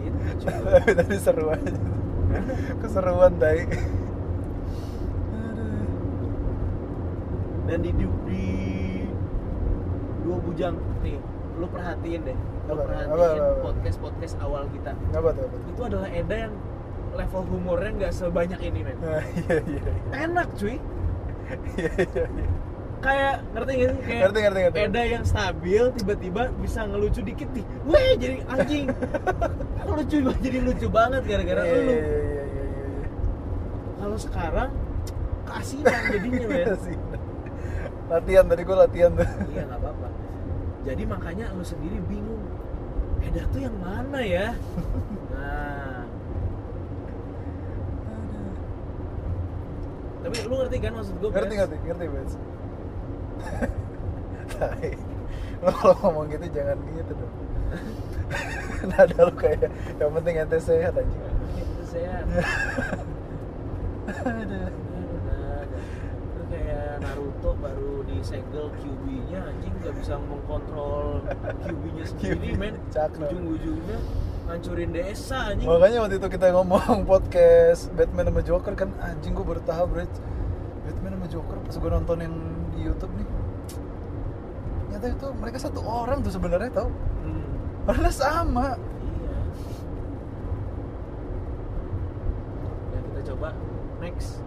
gitu 0.00 0.18
tapi 0.66 0.90
tadi 0.96 1.16
seru 1.20 1.44
aja. 1.52 1.72
Keseruan 2.80 3.32
tai. 3.36 3.66
Dan 7.68 7.86
di, 7.86 7.90
di, 7.94 8.06
di 8.26 8.42
dua 10.26 10.36
bujang 10.42 10.74
nih 11.06 11.18
lu 11.54 11.66
perhatiin 11.70 12.20
deh 12.26 12.38
lu 12.66 12.72
Apa? 12.74 12.82
perhatiin 12.82 13.14
Apa, 13.14 13.24
apa, 13.30 13.46
apa? 13.46 13.62
podcast 13.62 13.98
podcast 14.02 14.34
awal 14.42 14.66
kita. 14.74 14.90
Apa 15.14 15.30
apa 15.30 15.38
tuh? 15.38 15.46
itu 15.70 15.82
adalah 15.86 16.08
Eda 16.10 16.36
yang 16.48 16.54
level 17.10 17.42
humornya 17.44 17.90
nggak 17.96 18.12
sebanyak 18.12 18.60
ini 18.62 18.80
men. 18.82 18.96
Ah, 19.00 19.20
iya 19.24 19.56
iya 19.60 19.80
iya. 19.82 19.92
enak 20.24 20.48
cuy. 20.54 20.76
Iya 21.76 21.90
iya 21.98 22.24
iya. 22.30 22.48
Kayak 23.00 23.34
ngerti 23.56 23.72
gak 23.72 23.88
sih? 23.88 24.00
Kayak 24.04 24.20
Ngerti, 24.20 24.38
ngerti, 24.44 24.60
ngerti. 24.60 24.78
Eda 24.84 25.02
yang 25.08 25.24
stabil 25.24 25.84
tiba-tiba 25.96 26.42
bisa 26.60 26.80
ngelucu 26.84 27.20
dikit 27.24 27.48
nih. 27.50 27.64
Weh 27.88 28.10
jadi 28.14 28.36
anjing. 28.46 28.86
Lucu 29.90 30.16
jadi 30.38 30.58
lucu 30.62 30.86
banget 30.86 31.22
gara-gara 31.24 31.62
Iya, 31.64 31.74
lu. 31.74 31.80
iya, 31.80 31.98
iya, 31.98 31.98
iya, 31.98 32.64
iya. 32.70 33.08
kalau 33.96 34.16
sekarang 34.16 34.70
keasinan 35.44 36.00
jadinya 36.08 36.46
men. 36.46 36.66
Latihan 38.06 38.44
tadi 38.46 38.62
gue 38.62 38.76
latihan 38.76 39.10
tuh. 39.16 39.28
Iya 39.48 39.62
nggak 39.66 39.80
apa-apa. 39.80 40.08
Jadi 40.86 41.02
makanya 41.04 41.46
lu 41.52 41.64
sendiri 41.64 41.98
bingung 42.04 42.44
Eda 43.20 43.44
tuh 43.48 43.60
yang 43.60 43.76
mana 43.76 44.20
ya? 44.24 44.56
nah 45.32 45.88
tapi 50.20 50.36
lu 50.44 50.54
ngerti 50.60 50.76
kan 50.80 50.92
maksud 50.96 51.14
gue 51.16 51.28
ngerti 51.32 51.54
ngerti 51.56 51.76
ngerti 51.88 52.06
Bes 52.12 52.32
lo 55.60 55.70
kalau 55.76 55.94
ngomong 56.00 56.32
gitu 56.32 56.46
jangan 56.56 56.76
gitu 56.88 57.12
dong. 57.12 57.34
Nada 58.90 59.28
lu 59.28 59.34
kayak 59.36 59.68
yang 60.00 60.10
penting 60.16 60.34
ente 60.40 60.58
sehat 60.60 60.96
aja 60.96 61.20
itu 61.60 61.82
saya 61.84 62.24
Aduh. 64.10 64.72
itu 66.24 66.42
kayak 66.48 67.04
Naruto 67.04 67.50
baru 67.60 68.02
disegel 68.08 68.72
QB-nya 68.80 69.38
anjing 69.44 69.74
nggak 69.84 69.94
bisa 70.00 70.16
mengkontrol 70.18 71.20
QB-nya 71.68 72.04
sendiri 72.08 72.56
QB, 72.56 72.58
men. 72.58 72.74
ujung-ujungnya 72.90 73.98
ngancurin 74.50 74.90
desa 74.90 75.54
anjing. 75.54 75.70
Makanya 75.70 75.98
waktu 76.02 76.18
itu 76.18 76.26
kita 76.26 76.50
ngomong 76.50 77.02
podcast 77.10 77.86
Batman 77.94 78.34
sama 78.34 78.42
Joker 78.42 78.74
kan 78.74 78.90
anjing 78.98 79.30
gue 79.30 79.46
baru 79.46 79.62
tahu 79.62 79.84
bro. 79.86 80.04
Batman 80.90 81.12
sama 81.14 81.26
Joker 81.30 81.56
pas 81.62 81.76
gue 81.78 81.90
nonton 81.94 82.18
yang 82.18 82.34
di 82.74 82.78
YouTube 82.82 83.14
nih. 83.14 83.28
Ternyata 84.90 85.06
itu 85.14 85.28
mereka 85.38 85.58
satu 85.62 85.80
orang 85.86 86.18
tuh 86.26 86.34
sebenarnya 86.34 86.70
tau. 86.74 86.90
Hmm, 87.22 87.46
karena 87.86 88.10
sama. 88.10 88.74
Iya. 88.74 89.38
Ya 92.90 92.98
kita 93.06 93.20
coba 93.30 93.48
next. 94.02 94.42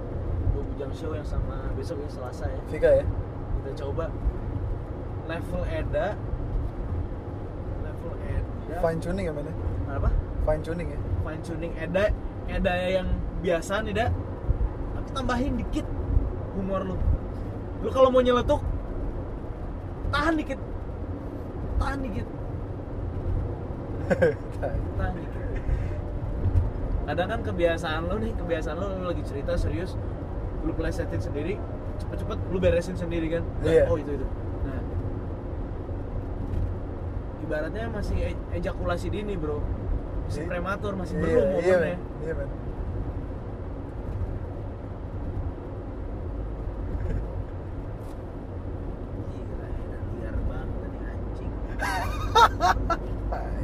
Dua 0.51 0.63
bujang 0.67 0.91
show 0.91 1.15
yang 1.15 1.25
sama 1.25 1.71
besok 1.79 2.03
ya 2.03 2.09
Selasa 2.11 2.45
ya. 2.51 2.59
Vika 2.67 2.91
ya? 2.91 3.05
Kita 3.63 3.87
coba 3.87 4.11
level 5.31 5.63
Eda. 5.71 6.19
Level 7.87 8.13
Eda. 8.27 8.75
Fine 8.83 8.99
tuning 8.99 9.31
ya 9.31 9.33
men 9.33 9.47
ya? 9.47 9.55
Apa? 9.99 10.09
Fine 10.43 10.61
tuning 10.65 10.87
ya? 10.91 10.99
Fine 11.23 11.41
tuning. 11.45 11.71
Eda 11.77 12.05
Eda 12.49 12.73
yang 12.89 13.07
biasa 13.43 13.83
nih 13.83 13.93
dah 13.95 14.09
tapi 14.93 15.09
tambahin 15.11 15.53
dikit 15.59 15.85
humor 16.55 16.81
lu. 16.83 16.95
Lu 17.83 17.89
kalau 17.91 18.09
mau 18.13 18.23
nyeletuk 18.23 18.61
tahan 20.13 20.33
dikit. 20.37 20.59
Tahan 21.81 21.99
dikit. 22.05 22.27
Tahan 24.99 25.13
dikit. 25.17 25.41
Kadang 27.03 27.27
kan 27.27 27.39
kebiasaan 27.43 28.01
lu 28.07 28.15
nih 28.23 28.31
kebiasaan 28.39 28.75
lu, 28.79 28.87
lu 29.01 29.05
lagi 29.11 29.23
cerita 29.27 29.59
serius 29.59 29.99
lu 30.63 30.71
plesetin 30.71 31.19
sendiri 31.19 31.59
cepet-cepet 31.99 32.39
lu 32.47 32.57
beresin 32.57 32.95
sendiri 32.95 33.27
kan? 33.27 33.43
Iya. 33.67 33.91
oh 33.91 33.99
itu 33.99 34.15
itu. 34.15 34.27
Nah 34.63 34.79
ibaratnya 37.43 37.91
masih 37.91 38.17
e- 38.31 38.43
ejakulasi 38.55 39.11
dini 39.11 39.35
bro 39.35 39.59
masih 40.33 40.41
Iya. 40.41 40.49
prematur 40.49 40.93
masih 40.97 41.13
iya 41.13 41.21
belum 41.21 41.37
iya 41.37 41.53
momennya 41.53 41.77
men 41.77 41.99
iya 42.25 42.33
Hai. 53.29 53.63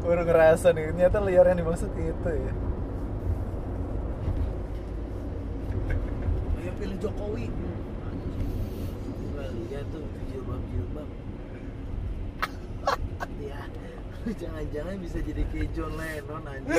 baru 0.02 0.22
ngerasa 0.26 0.74
nih 0.74 0.90
ternyata 0.90 1.18
liar 1.22 1.46
yang 1.46 1.58
dimaksud 1.62 1.90
itu 1.94 2.10
ya 2.30 2.52
Ayo 6.60 6.72
pilih 6.76 6.98
Jokowi. 7.00 7.46
Gua 9.32 9.44
lihat 9.48 9.86
tuh 9.88 10.04
jilbab 10.28 10.60
jilbab. 10.68 11.08
ya, 13.48 13.60
jangan-jangan 14.42 14.94
bisa 15.00 15.18
jadi 15.24 15.42
kayak 15.48 15.68
John 15.72 15.92
Lennon 15.96 16.44
anjing. 16.44 16.76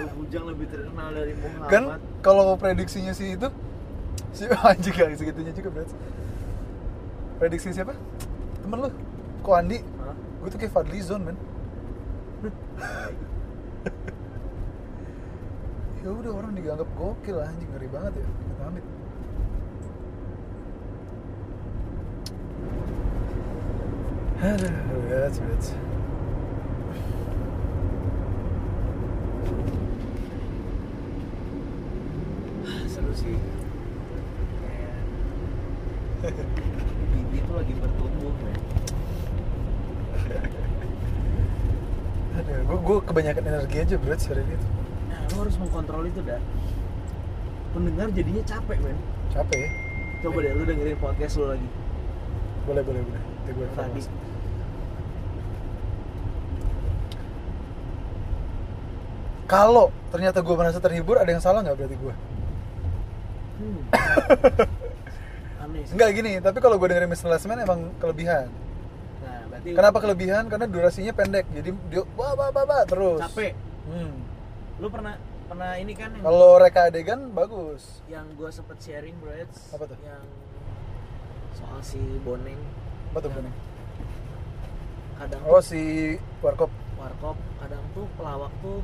Lu 0.00 0.04
bujang 0.16 0.44
lebih 0.48 0.66
terkenal 0.72 1.12
dari 1.12 1.34
Muhammad. 1.36 1.68
kan 1.68 1.82
kalau 2.24 2.56
prediksinya 2.56 3.12
sih 3.12 3.36
itu 3.36 3.48
si 4.32 4.46
anjing 4.68 4.94
kali 4.94 5.14
segitunya 5.18 5.52
juga 5.52 5.70
berarti 5.74 5.94
prediksi 7.38 7.74
siapa 7.74 7.92
temen 8.62 8.78
lu 8.84 8.88
kok 9.42 9.54
Andi 9.56 9.78
Hah? 9.80 10.14
gue 10.14 10.48
tuh 10.54 10.58
kayak 10.60 10.72
Fadli 10.72 11.00
Zon 11.02 11.24
men 11.24 11.36
ya 16.00 16.08
udah 16.08 16.32
orang 16.32 16.52
dianggap 16.56 16.88
gokil 16.96 17.42
anjing 17.42 17.68
ngeri 17.74 17.88
banget 17.90 18.12
ya 18.22 18.28
Amit 18.64 18.80
amit 18.80 18.84
Aduh, 24.40 24.72
berat, 25.04 25.36
berat. 25.36 25.64
Seru 32.88 33.09
sih. 33.20 33.36
Bibi 37.12 37.38
tuh 37.44 37.54
lagi 37.56 37.72
bertumbuh, 37.76 38.32
men. 38.40 38.60
Aduh, 42.40 42.56
gue, 42.64 42.78
gue 42.80 42.98
kebanyakan 43.04 43.44
energi 43.44 43.76
aja 43.84 43.96
berat 44.00 44.20
hari 44.24 44.42
ini 44.44 44.56
tuh. 44.56 44.70
Nah, 45.12 45.20
lu 45.28 45.34
harus 45.44 45.56
mengkontrol 45.60 46.04
itu 46.08 46.20
dah. 46.24 46.40
Pendengar 47.76 48.08
jadinya 48.16 48.42
capek, 48.48 48.78
men. 48.80 48.96
Capek 49.32 49.58
ya? 49.60 49.70
Coba 50.20 50.38
deh 50.44 50.52
lu 50.52 50.64
dengerin 50.68 50.98
podcast 51.00 51.36
lu 51.40 51.44
lagi. 51.48 51.68
Boleh, 52.68 52.82
boleh, 52.84 53.00
boleh. 53.04 53.22
Nanti 53.22 53.50
gue 53.56 53.66
Tadi. 53.72 54.02
Kalau 59.50 59.90
ternyata 60.14 60.38
gue 60.46 60.54
merasa 60.54 60.78
terhibur, 60.78 61.18
ada 61.18 61.26
yang 61.26 61.42
salah 61.42 61.66
nggak 61.66 61.74
berarti 61.74 61.96
gue? 61.98 62.14
Hmm. 63.60 63.80
Enggak 65.90 66.10
gini, 66.12 66.32
tapi 66.38 66.58
kalau 66.58 66.76
gue 66.76 66.88
dengerin 66.88 67.08
Mr. 67.08 67.28
Last 67.28 67.44
Man 67.44 67.58
emang 67.58 67.92
kelebihan. 67.98 68.48
Nah, 69.20 69.40
berarti 69.46 69.68
Kenapa 69.70 69.98
kelebihan? 69.98 70.44
Karena 70.46 70.64
durasinya 70.64 71.12
pendek, 71.12 71.44
jadi 71.50 71.70
dia 71.86 72.02
wah 72.14 72.32
wah 72.32 72.48
wah, 72.48 72.64
wah 72.64 72.82
terus. 72.84 73.20
capek. 73.20 73.52
Hmm. 73.84 74.12
Lu 74.78 74.88
pernah 74.88 75.14
pernah 75.44 75.74
ini 75.74 75.92
kan 75.92 76.08
yang 76.10 76.22
Kalau 76.22 76.56
reka 76.56 76.88
adegan 76.88 77.20
bagus. 77.30 78.00
yang 78.06 78.22
gue 78.32 78.48
sempet 78.48 78.78
sharing 78.78 79.18
bro 79.18 79.34
Apa 79.74 79.84
tuh? 79.84 79.98
yang 80.00 80.22
soal 81.52 81.82
si 81.82 81.98
Boneng 82.22 82.56
Apa 83.10 83.18
tuh 83.18 83.30
Bang? 83.30 83.50
kadang 85.18 85.40
Oh 85.44 85.58
tuh 85.58 85.66
si 85.66 85.82
Warkop. 86.38 86.70
warkop 86.96 87.34
kadang 87.58 87.82
tuh 87.90 88.06
pelawak 88.14 88.52
tuh 88.60 88.78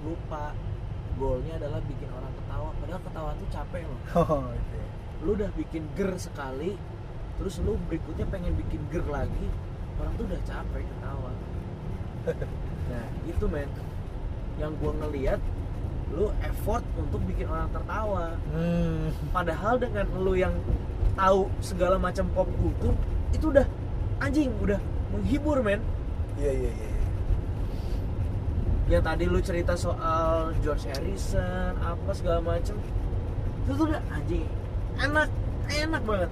lupa 0.00 0.54
goalnya 1.14 1.54
adalah 1.56 1.80
bikin 1.80 2.08
orang 2.08 2.32
ketawa 2.34 2.68
padahal 2.76 3.00
ketawa 3.02 3.30
tuh 3.34 3.48
capek 3.50 3.82
loh 3.82 4.00
Oh, 4.16 4.40
oke. 4.46 4.80
lu 5.20 5.30
udah 5.32 5.50
bikin 5.54 5.82
ger 5.94 6.12
sekali 6.16 6.74
terus 7.34 7.58
lu 7.58 7.74
berikutnya 7.84 8.26
pengen 8.26 8.54
bikin 8.56 8.80
ger 8.88 9.04
lagi 9.06 9.46
orang 9.96 10.12
tuh 10.14 10.24
udah 10.24 10.40
capek 10.42 10.82
ketawa 10.84 11.30
nah 12.90 13.04
itu 13.24 13.44
men 13.46 13.70
yang 14.54 14.72
gua 14.76 14.92
ngeliat 14.96 15.40
lu 16.10 16.30
effort 16.40 16.84
untuk 16.94 17.18
bikin 17.24 17.46
orang 17.46 17.66
tertawa 17.68 18.38
Hmm. 18.48 19.10
padahal 19.30 19.74
dengan 19.76 20.06
lu 20.14 20.34
yang 20.34 20.54
tahu 21.12 21.50
segala 21.58 21.96
macam 21.96 22.26
pop 22.28 22.46
kultur 22.54 22.94
itu 23.30 23.48
udah 23.48 23.66
anjing 24.18 24.50
udah 24.58 24.78
menghibur 25.10 25.58
men 25.58 25.82
Iya 26.34 26.50
iya 26.50 26.70
iya. 26.70 26.86
iya. 26.90 26.93
Yang 28.84 29.00
tadi 29.00 29.24
lu 29.24 29.40
cerita 29.40 29.72
soal 29.72 30.52
George 30.60 30.84
Harrison 30.86 31.72
apa 31.80 32.10
segala 32.12 32.40
macem 32.40 32.76
itu 33.64 33.72
tuh 33.72 33.86
udah 33.88 34.02
anjing 34.12 34.44
enak 34.96 35.28
enak 35.66 36.02
banget 36.04 36.30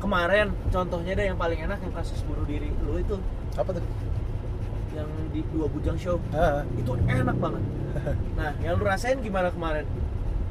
kemarin 0.00 0.48
contohnya 0.68 1.12
deh 1.14 1.26
yang 1.30 1.38
paling 1.38 1.60
enak 1.60 1.78
yang 1.78 1.92
kasus 1.92 2.24
bunuh 2.24 2.42
diri 2.42 2.72
lu 2.82 2.98
itu 2.98 3.16
Apa 3.54 3.70
tuh? 3.70 3.84
yang 4.92 5.08
di 5.32 5.40
dua 5.48 5.68
bujang 5.68 5.96
show 5.96 6.16
Ah, 6.32 6.64
itu 6.74 6.92
enak 7.06 7.36
banget 7.36 7.62
nah 8.40 8.50
yang 8.60 8.76
lu 8.76 8.84
rasain 8.84 9.20
gimana 9.20 9.52
kemarin 9.52 9.84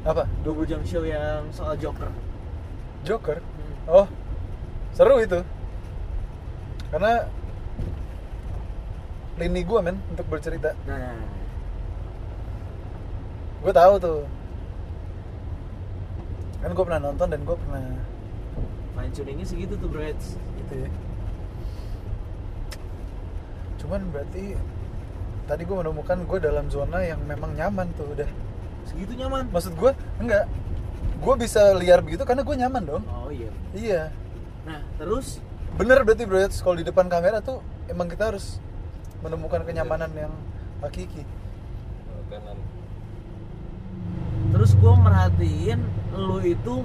apa? 0.02 0.26
dua 0.42 0.54
bujang 0.56 0.82
show 0.82 1.02
yang 1.02 1.46
soal 1.50 1.74
Joker 1.74 2.10
Joker. 3.02 3.42
Hmm. 3.42 3.74
Oh, 3.90 4.06
seru 4.94 5.18
itu. 5.18 5.42
Karena 6.86 7.26
lini 9.36 9.62
gue 9.62 9.80
men 9.80 9.96
untuk 10.12 10.26
bercerita. 10.28 10.76
nah 10.84 11.16
Gue 13.62 13.70
tahu 13.70 13.94
tuh. 13.96 14.20
Kan 16.58 16.74
gue 16.74 16.84
pernah 16.84 16.98
nonton 17.00 17.30
dan 17.30 17.40
gue 17.42 17.54
pernah 17.54 17.82
fine 18.92 19.12
tuningnya 19.14 19.46
segitu 19.46 19.74
tuh 19.78 19.86
bro 19.86 20.02
Eds. 20.02 20.34
gitu 20.58 20.74
ya. 20.82 20.90
Cuman 23.82 24.02
berarti 24.10 24.54
tadi 25.46 25.62
gue 25.62 25.76
menemukan 25.76 26.18
gue 26.22 26.38
dalam 26.38 26.66
zona 26.68 27.02
yang 27.02 27.18
memang 27.22 27.54
nyaman 27.54 27.90
tuh 27.94 28.06
udah. 28.10 28.30
segitu 28.82 29.14
nyaman 29.14 29.46
Maksud 29.50 29.74
gue 29.74 29.90
enggak. 30.18 30.46
Gue 31.22 31.34
bisa 31.38 31.70
liar 31.78 32.02
begitu 32.02 32.26
karena 32.26 32.42
gue 32.42 32.56
nyaman 32.58 32.82
dong. 32.82 33.04
oh 33.06 33.30
iya 33.30 33.50
Iya. 33.72 34.02
nah 34.62 34.82
terus 34.98 35.38
Bener 35.72 36.04
berarti 36.04 36.28
bro, 36.28 36.36
kalau 36.52 36.76
di 36.76 36.84
depan 36.84 37.08
kamera 37.08 37.40
tuh 37.40 37.62
emang 37.88 38.04
kita 38.04 38.28
harus 38.28 38.60
menemukan 39.22 39.62
kenyamanan 39.62 40.10
yang 40.12 40.32
hakiki. 40.82 41.22
kanan 42.30 42.58
terus 44.52 44.72
gue 44.76 44.92
merhatiin 44.92 45.80
lu 46.16 46.40
itu 46.40 46.84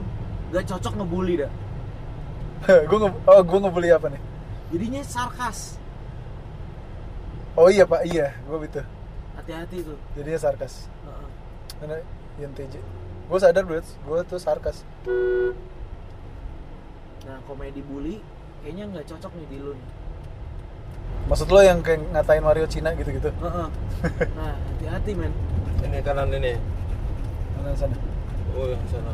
gak 0.51 0.67
cocok 0.67 0.93
ngebully 0.99 1.39
dah 1.43 1.51
gue 2.89 2.97
nge 2.99 3.09
oh 3.27 3.41
gue 3.43 3.59
ngebully 3.63 3.89
apa 3.91 4.07
nih? 4.11 4.21
jadinya 4.71 5.01
sarkas 5.03 5.79
Oh 7.57 7.73
iya 7.73 7.89
pak, 7.89 8.05
iya, 8.05 8.37
gue 8.45 8.69
gitu. 8.69 8.85
hati-hati 9.33 9.81
tuh 9.81 9.97
Jadinya 10.13 10.37
sarkas. 10.37 10.85
Heeh. 11.01 11.27
Karena 11.81 11.97
INTJ. 12.37 12.77
Gue 13.25 13.39
sadar 13.41 13.65
bro, 13.65 13.81
gue 13.81 14.19
tuh 14.29 14.37
sarkas. 14.37 14.85
nah 17.25 17.41
komedi 17.49 17.81
bully 17.83 18.21
kayaknya 18.61 18.87
nggak 18.87 19.05
cocok 19.09 19.31
nih 19.35 19.47
di 19.51 19.57
lu 19.59 19.73
nih 19.75 19.89
Maksud 21.27 21.47
lo 21.47 21.59
yang 21.59 21.83
kayak 21.83 22.07
ngatain 22.09 22.39
Mario 22.39 22.65
Cina 22.65 22.95
gitu-gitu? 22.95 23.27
Heeh. 23.29 23.67
nah 24.37 24.53
hati-hati 24.55 25.11
men 25.11 25.33
ini 25.81 25.99
kanan 25.99 26.29
ini 26.29 26.53
Mana 27.53 27.73
sana? 27.73 27.97
oh 28.53 28.65
yang 28.65 28.83
sana 28.87 29.11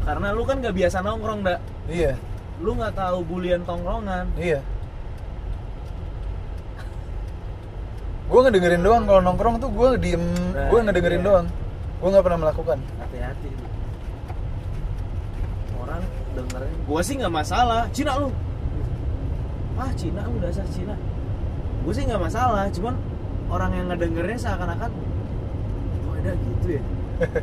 karena 0.00 0.28
lu 0.30 0.42
kan 0.42 0.58
nggak 0.58 0.74
biasa 0.74 1.00
nongkrong 1.00 1.40
dak 1.40 1.60
Iya, 1.86 2.18
lu 2.58 2.74
nggak 2.74 2.94
tahu 2.94 3.18
bulian 3.22 3.62
tongkrongan 3.62 4.26
iya. 4.36 4.60
Gue 8.26 8.40
ngedengerin 8.42 8.78
doang 8.80 9.04
kalau 9.04 9.20
nongkrong 9.20 9.58
tuh 9.58 9.70
gue 9.70 9.88
diem, 9.98 10.22
Nah, 10.54 10.70
gue 10.70 10.78
ngedengerin 10.80 11.18
iya. 11.18 11.26
doang. 11.26 11.46
Gue 11.98 12.08
nggak 12.08 12.22
pernah 12.22 12.40
melakukan. 12.40 12.78
hati-hati 12.96 13.50
orang 15.76 16.02
dengerin 16.32 16.74
gua 16.84 17.00
sih 17.00 17.14
nggak 17.16 17.34
masalah 17.34 17.90
Cina 17.90 18.14
lu 18.16 18.30
ah 19.80 19.92
Cina 19.96 20.28
lu 20.28 20.36
dasar 20.38 20.68
Cina. 20.68 20.94
Gue 21.80 21.92
sih 21.96 22.04
nggak 22.04 22.20
masalah 22.20 22.68
cuman 22.68 22.94
orang 23.50 23.72
yang 23.74 23.86
ngedengernya 23.90 24.38
seakan-akan 24.38 24.90
oh 26.06 26.14
ada 26.14 26.32
gitu 26.38 26.78
ya 26.78 26.82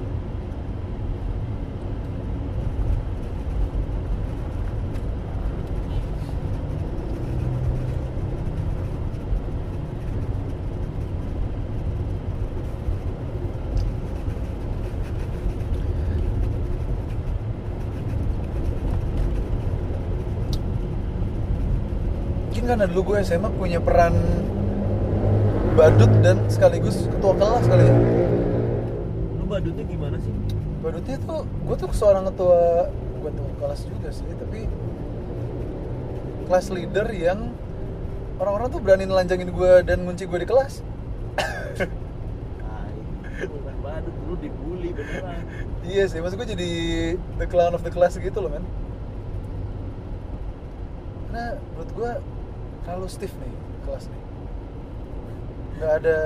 karena 22.68 22.84
dulu 22.84 23.16
gue 23.16 23.24
SMA 23.24 23.48
punya 23.56 23.80
peran 23.80 24.12
badut 25.80 26.12
dan 26.20 26.36
sekaligus 26.52 27.08
ketua 27.08 27.34
kelas 27.40 27.64
kali 27.64 27.86
ya. 27.88 27.96
Lu 29.40 29.48
badutnya 29.48 29.88
gimana 29.88 30.20
sih? 30.20 30.34
Badutnya 30.84 31.16
tuh 31.24 31.48
gue 31.48 31.76
tuh 31.80 31.90
seorang 31.96 32.28
ketua 32.28 32.92
bukan 33.18 33.32
ketua 33.40 33.56
kelas 33.64 33.82
juga 33.88 34.10
sih 34.12 34.28
tapi 34.36 34.68
kelas 36.52 36.68
leader 36.76 37.08
yang 37.16 37.56
orang-orang 38.38 38.68
tuh 38.68 38.82
berani 38.84 39.06
nelanjangin 39.08 39.50
gue 39.50 39.72
dan 39.88 40.04
ngunci 40.04 40.28
gue 40.28 40.40
di 40.44 40.48
kelas. 40.50 40.84
Ah 42.68 42.88
itu 43.40 43.48
bukan 43.48 43.76
badut 43.80 44.16
lu 44.28 44.36
dibully 44.44 44.92
beneran. 44.92 45.40
Iya 45.88 46.04
sih 46.12 46.20
maksud 46.20 46.36
gue 46.36 46.48
jadi 46.52 46.72
the 47.40 47.48
clown 47.48 47.72
of 47.72 47.86
the 47.88 47.94
class 47.94 48.20
gitu 48.20 48.44
loh 48.44 48.52
men. 48.52 48.68
Karena 51.28 51.56
menurut 51.56 51.92
gue 51.96 52.12
terlalu 52.88 53.08
stiff 53.12 53.36
nih 53.36 53.52
kelas 53.84 54.08
nih. 54.08 54.22
Nggak 55.76 55.92
ada 56.00 56.18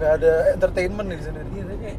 nggak 0.00 0.12
ada 0.16 0.32
entertainment 0.56 1.06
nih 1.12 1.20
di 1.20 1.24
sana 1.28 1.44
iya 1.52 1.64
kayak 1.76 1.98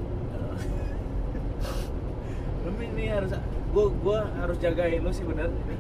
lu 2.65 2.69
ini 2.81 3.05
harus 3.13 3.31
gue 3.73 3.85
gue 3.93 4.17
harus 4.41 4.57
jagain 4.57 5.05
lu 5.05 5.13
sih 5.13 5.21
bener. 5.21 5.53
Ini. 5.53 5.75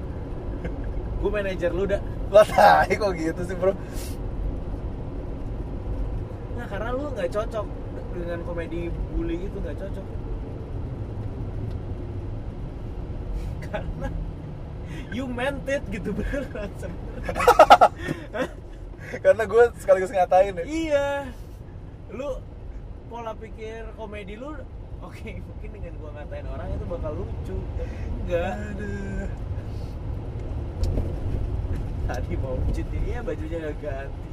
Gue 1.17 1.29
manajer 1.33 1.73
lu 1.73 1.89
dah 1.89 1.97
lah 2.29 2.45
tai 2.45 2.93
kok 2.93 3.09
gitu 3.17 3.41
sih 3.41 3.57
bro. 3.57 3.73
Nah 6.53 6.65
karena 6.69 6.93
lu 6.93 7.09
nggak 7.09 7.33
cocok 7.33 7.65
dengan 8.13 8.39
komedi 8.45 8.93
bully 9.17 9.49
itu 9.49 9.57
nggak 9.57 9.81
cocok. 9.81 10.05
Karena 13.65 14.07
you 15.09 15.25
meant 15.25 15.65
it 15.65 15.81
gitu 15.89 16.13
beneran 16.13 16.69
sebenarnya. 16.77 17.12
karena 19.23 19.43
gue 19.45 19.63
sekaligus 19.79 20.11
ngatain 20.11 20.59
ya. 20.59 20.65
Iya. 20.65 21.09
Lu 22.13 22.29
pola 23.13 23.37
pikir 23.37 23.85
komedi 23.93 24.33
lu 24.39 24.55
oke 25.03 25.31
mungkin 25.45 25.69
dengan 25.69 25.93
gua 26.01 26.11
ngatain 26.17 26.47
orang 26.49 26.67
itu 26.73 26.85
bakal 26.89 27.11
lucu. 27.13 27.57
Tapi 27.77 27.97
enggak. 28.23 28.53
Aduh. 28.73 29.29
tadi 32.03 32.35
mau 32.35 32.59
cheat 32.75 32.83
iya 33.07 33.23
bajunya 33.23 33.63
gak 33.63 33.79
ganti. 33.79 34.27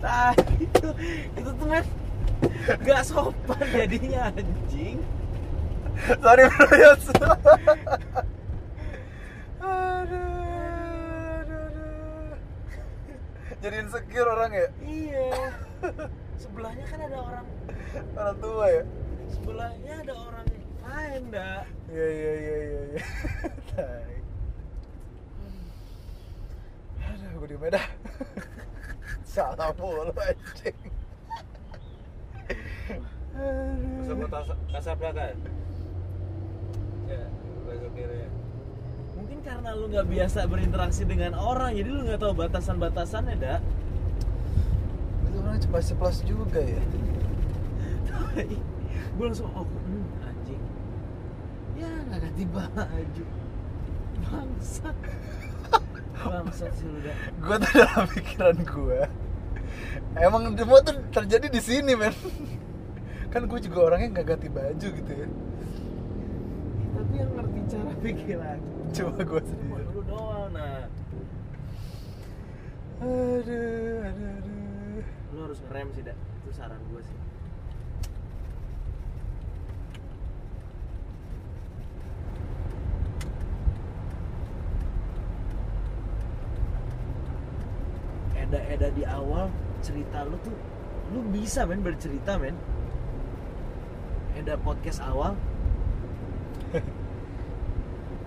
Tadi 0.00 0.64
itu 0.64 0.88
itu 1.36 1.50
tuh 1.50 1.66
men 1.68 1.84
gak 2.86 3.02
sopan 3.04 3.66
jadinya 3.74 4.32
anjing. 4.32 4.96
Sorry 6.20 6.44
bro 6.46 6.68
Yos 6.76 7.04
aduh, 9.66 9.66
aduh, 9.66 11.42
aduh. 11.42 12.30
Jadi 13.62 13.74
insecure 13.82 14.28
orang 14.28 14.50
ya? 14.52 14.68
Iya. 14.84 15.28
Sebelahnya 16.36 16.84
kan 16.88 17.00
ada 17.00 17.18
orang. 17.20 17.46
Orang 18.16 18.36
tua 18.40 18.66
ya? 18.68 18.82
Sebelahnya 19.32 19.92
ada 20.04 20.14
orang 20.14 20.46
lain 20.86 21.22
dah 21.34 21.62
iya 21.90 22.06
iya 22.06 22.32
iya 22.38 22.56
iya 22.56 22.80
iya. 22.94 23.04
Tai. 23.74 24.14
aduh 27.06 27.30
gue 27.42 27.48
diem 27.50 27.64
aja 27.66 27.72
dah. 27.78 27.86
Salah 29.34 29.70
mulu 29.78 30.14
anjing. 30.14 30.78
Sama 34.06 34.26
tas 34.30 34.48
Casablanca. 34.72 35.26
Ya, 37.06 37.22
besok 37.66 37.92
kiri. 37.94 38.16
mungkin 38.16 38.45
karena 39.46 39.70
lu 39.78 39.86
nggak 39.86 40.10
biasa 40.10 40.50
berinteraksi 40.50 41.06
dengan 41.06 41.38
orang 41.38 41.70
jadi 41.70 41.86
lu 41.86 42.02
nggak 42.02 42.18
tahu 42.18 42.34
batasan-batasannya 42.34 43.38
dah 43.38 43.62
itu 45.22 45.36
orang 45.38 45.58
ceplas-ceplas 45.62 46.16
juga 46.26 46.58
ya? 46.58 46.82
Gue 49.16 49.24
langsung 49.24 49.48
oh 49.54 49.64
hmm, 49.64 50.26
anjing. 50.26 50.62
Ya 51.78 51.88
nggak 52.10 52.20
ganti 52.26 52.44
baju. 52.50 53.24
Bangsat. 54.26 54.96
Bangsat 56.26 56.72
sih 56.74 56.88
lu 56.90 56.98
dah 57.06 57.16
gue 57.38 57.56
tuh 57.62 57.72
dalam 57.78 58.06
pikiran 58.10 58.58
gue 58.66 59.00
emang 60.18 60.42
semua 60.58 60.78
tuh 60.82 60.96
terjadi 61.14 61.46
di 61.46 61.60
sini 61.62 61.94
men. 61.94 62.12
Kan 63.30 63.46
gue 63.46 63.60
juga 63.62 63.94
orangnya 63.94 64.10
nggak 64.10 64.26
ganti 64.26 64.48
baju 64.50 64.88
gitu 64.90 65.12
ya. 65.14 65.28
Tapi 66.98 67.14
yang 67.14 67.30
ngerti 67.36 67.60
cara 67.70 67.92
pikiran 68.02 68.75
cuma 68.96 69.20
gue 69.20 69.40
cuma 69.44 69.76
sendiri 69.76 69.84
lu 69.92 70.00
doang 70.08 70.48
nah. 70.56 70.88
Aduh 73.04 74.08
aduh 74.08 74.30
aduh 74.40 75.04
lu 75.36 75.38
harus 75.44 75.60
ngerem 75.68 75.88
sih 75.92 76.00
dah 76.00 76.16
itu 76.16 76.50
saran 76.56 76.80
gue 76.88 77.02
sih. 77.04 77.18
Eda-eda 88.46 88.88
di 88.96 89.04
awal 89.04 89.52
cerita 89.84 90.24
lu 90.24 90.40
tuh 90.40 90.56
lu 91.12 91.20
bisa 91.36 91.68
men 91.68 91.84
bercerita 91.84 92.40
men. 92.40 92.56
Eda 94.40 94.56
podcast 94.56 95.04
awal 95.04 95.36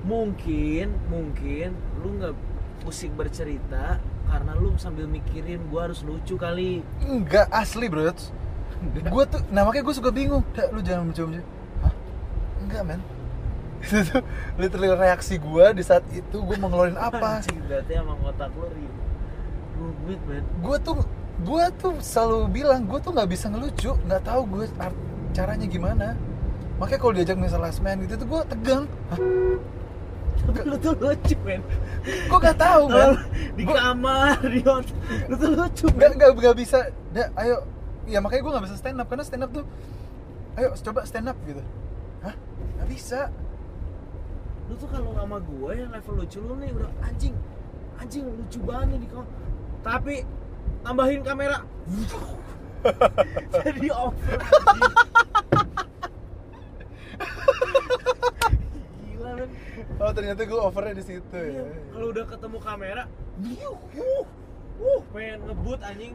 mungkin 0.09 0.97
mungkin 1.05 1.77
lu 2.01 2.17
nggak 2.17 2.33
pusing 2.81 3.13
bercerita 3.13 4.01
karena 4.25 4.51
lu 4.57 4.73
sambil 4.81 5.05
mikirin 5.05 5.61
gua 5.69 5.89
harus 5.89 6.01
lucu 6.01 6.33
kali. 6.33 6.81
Enggak 7.05 7.45
asli 7.53 7.85
bro. 7.85 8.09
Gue 9.11 9.23
tuh 9.27 9.41
nah 9.51 9.67
makanya 9.67 9.83
gue 9.85 9.95
suka 9.95 10.09
bingung. 10.09 10.41
Dak, 10.55 10.71
lu 10.71 10.79
jangan 10.79 11.11
mencoba 11.11 11.43
hah? 11.83 11.93
Enggak 12.63 12.81
men. 12.87 13.01
Itu 13.83 13.97
tuh 14.07 14.21
literally 14.59 14.91
reaksi 14.91 15.35
gue 15.39 15.65
di 15.71 15.83
saat 15.87 16.03
itu 16.11 16.35
gue 16.35 16.55
mau 16.59 16.67
ngeluarin 16.67 16.99
apa? 16.99 17.39
Anjing, 17.39 17.63
berarti 17.63 17.91
emang 17.95 18.19
otak 18.27 18.51
lu 18.55 18.67
rumit 19.79 20.19
men. 20.27 20.43
Gue 20.63 20.77
tuh 20.79 21.03
gue 21.39 21.63
tuh 21.79 21.95
selalu 22.03 22.51
bilang 22.51 22.83
gue 22.87 22.99
tuh 22.99 23.11
nggak 23.15 23.29
bisa 23.29 23.47
ngelucu. 23.51 23.91
Nggak 24.07 24.21
tahu 24.23 24.41
gue 24.47 24.65
caranya 25.35 25.67
gimana. 25.67 26.07
Makanya 26.79 26.99
kalau 26.99 27.13
diajak 27.15 27.37
misal 27.39 27.59
last 27.59 27.83
man 27.83 27.99
gitu 28.03 28.15
tuh 28.15 28.27
gue 28.27 28.41
tegang. 28.47 28.83
Hah? 29.11 29.19
Tapi 30.39 30.59
lu 30.63 30.75
tuh 30.75 30.93
lucu 30.95 31.35
men. 31.41 31.61
Gue 32.03 32.37
nggak 32.37 32.57
tahu 32.57 32.83
man 32.87 33.09
di 33.53 33.63
Gua- 33.63 33.77
kamar 33.77 34.37
di 34.53 34.59
hotel 34.61 34.95
lu 35.27 35.35
tuh 35.35 35.49
lucu 35.53 35.85
nggak 35.87 36.09
men. 36.09 36.17
Nggak 36.17 36.29
nggak 36.35 36.55
bisa. 36.57 36.79
Da, 37.09 37.23
ayo. 37.37 37.57
Ya 38.05 38.17
makanya 38.19 38.41
gue 38.41 38.51
nggak 38.53 38.65
bisa 38.65 38.75
stand 38.75 38.97
up 38.97 39.07
karena 39.07 39.23
stand 39.23 39.43
up 39.43 39.51
tuh 39.51 39.65
ayo 40.55 40.73
coba 40.75 40.99
stand 41.03 41.27
up 41.27 41.37
gitu. 41.43 41.61
Hah? 42.21 42.35
Nggak 42.77 42.87
bisa. 42.89 43.19
Lu 44.65 44.75
tuh 44.75 44.87
kalau 44.87 45.13
sama 45.13 45.37
gue 45.37 45.71
yang 45.73 45.89
level 45.89 46.13
lucu 46.17 46.39
lu 46.39 46.53
nih 46.55 46.69
udah 46.71 46.91
anjing. 47.03 47.35
Anjing 47.97 48.23
lucu 48.25 48.59
banget 48.61 48.87
nih 48.89 48.99
di 49.03 49.07
kamar 49.07 49.27
tapi 49.79 50.15
tambahin 50.81 51.21
kamera. 51.21 51.63
Jadi 53.53 53.87
over 53.91 54.37
anjing. 54.49 54.93
gila 59.03 59.31
men 59.35 59.49
oh 59.99 60.11
ternyata 60.11 60.41
gue 60.43 60.59
overnya 60.59 60.95
di 60.97 61.05
situ 61.05 61.37
Iya, 61.37 61.63
ya 61.63 61.81
kalau 61.93 62.07
udah 62.11 62.25
ketemu 62.27 62.57
kamera, 62.63 63.03
uh, 63.07 63.75
uh, 63.75 64.25
uh, 64.79 65.01
pengen 65.11 65.39
ngebut 65.47 65.79
anjing, 65.83 66.13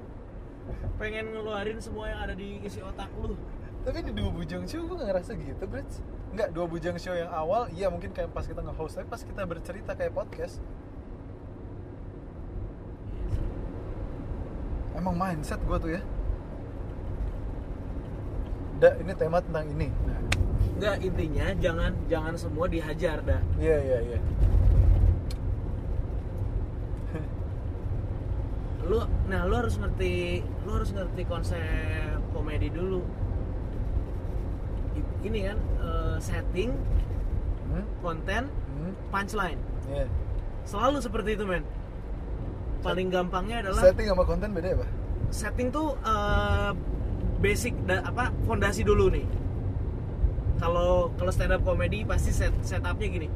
pengen 0.96 1.24
ngeluarin 1.32 1.78
semua 1.80 2.10
yang 2.12 2.20
ada 2.24 2.34
di 2.36 2.60
isi 2.64 2.80
otak 2.80 3.10
lu. 3.20 3.36
tapi 3.84 4.00
di 4.00 4.16
dua 4.16 4.32
bujang 4.32 4.64
show 4.64 4.80
gue 4.88 4.96
gak 4.96 5.08
ngerasa 5.12 5.30
gitu 5.36 5.64
Brits. 5.68 6.00
Nggak 6.32 6.48
dua 6.56 6.64
bujang 6.64 6.96
show 6.96 7.12
yang 7.12 7.28
awal 7.28 7.68
iya 7.68 7.92
mungkin 7.92 8.16
kayak 8.16 8.32
pas 8.32 8.48
kita 8.48 8.64
nge-host 8.64 8.96
tapi 8.96 9.06
pas 9.12 9.20
kita 9.20 9.44
bercerita 9.44 9.92
kayak 9.92 10.16
podcast. 10.16 10.56
Emang 14.96 15.12
mindset 15.12 15.60
gue 15.68 15.76
tuh 15.76 15.90
ya. 16.00 16.02
Da, 18.80 18.96
ini 18.96 19.12
tema 19.12 19.44
tentang 19.44 19.68
ini. 19.68 19.92
Nah 20.08 20.33
Enggak 20.74 20.96
intinya 21.00 21.46
jangan 21.56 21.92
jangan 22.04 22.34
semua 22.34 22.66
dihajar 22.66 23.18
dah. 23.20 23.40
iya 23.56 23.76
iya 23.78 23.98
iya 24.04 24.18
lu 28.84 29.00
nah 29.24 29.44
lu 29.44 29.54
harus 29.56 29.76
ngerti 29.76 30.12
lu 30.62 30.70
harus 30.72 30.90
ngerti 30.90 31.22
konsep 31.24 31.62
komedi 32.30 32.68
dulu 32.68 33.00
ini 35.22 35.40
kan 35.42 35.58
eh, 35.80 36.16
setting 36.20 36.70
hmm? 37.66 37.84
konten 38.00 38.44
Hmm? 38.74 38.90
punchline 39.08 39.60
Iya. 39.86 40.10
selalu 40.66 40.98
seperti 40.98 41.38
itu 41.38 41.46
men 41.46 41.62
paling 42.82 43.06
gampangnya 43.06 43.62
adalah 43.62 43.86
setting 43.86 44.10
sama 44.10 44.26
konten 44.26 44.50
beda 44.50 44.68
ya 44.68 44.76
pak 44.76 44.90
setting 45.30 45.68
tuh 45.70 45.94
eh, 45.96 46.70
basic 47.38 47.72
da- 47.84 48.02
apa 48.02 48.34
fondasi 48.42 48.82
dulu 48.82 49.08
nih 49.08 49.24
kalau 50.58 51.10
kalau 51.18 51.30
stand 51.34 51.54
up 51.54 51.62
comedy 51.66 52.06
pasti 52.06 52.30
set 52.30 52.54
setupnya 52.62 53.08
gini. 53.10 53.28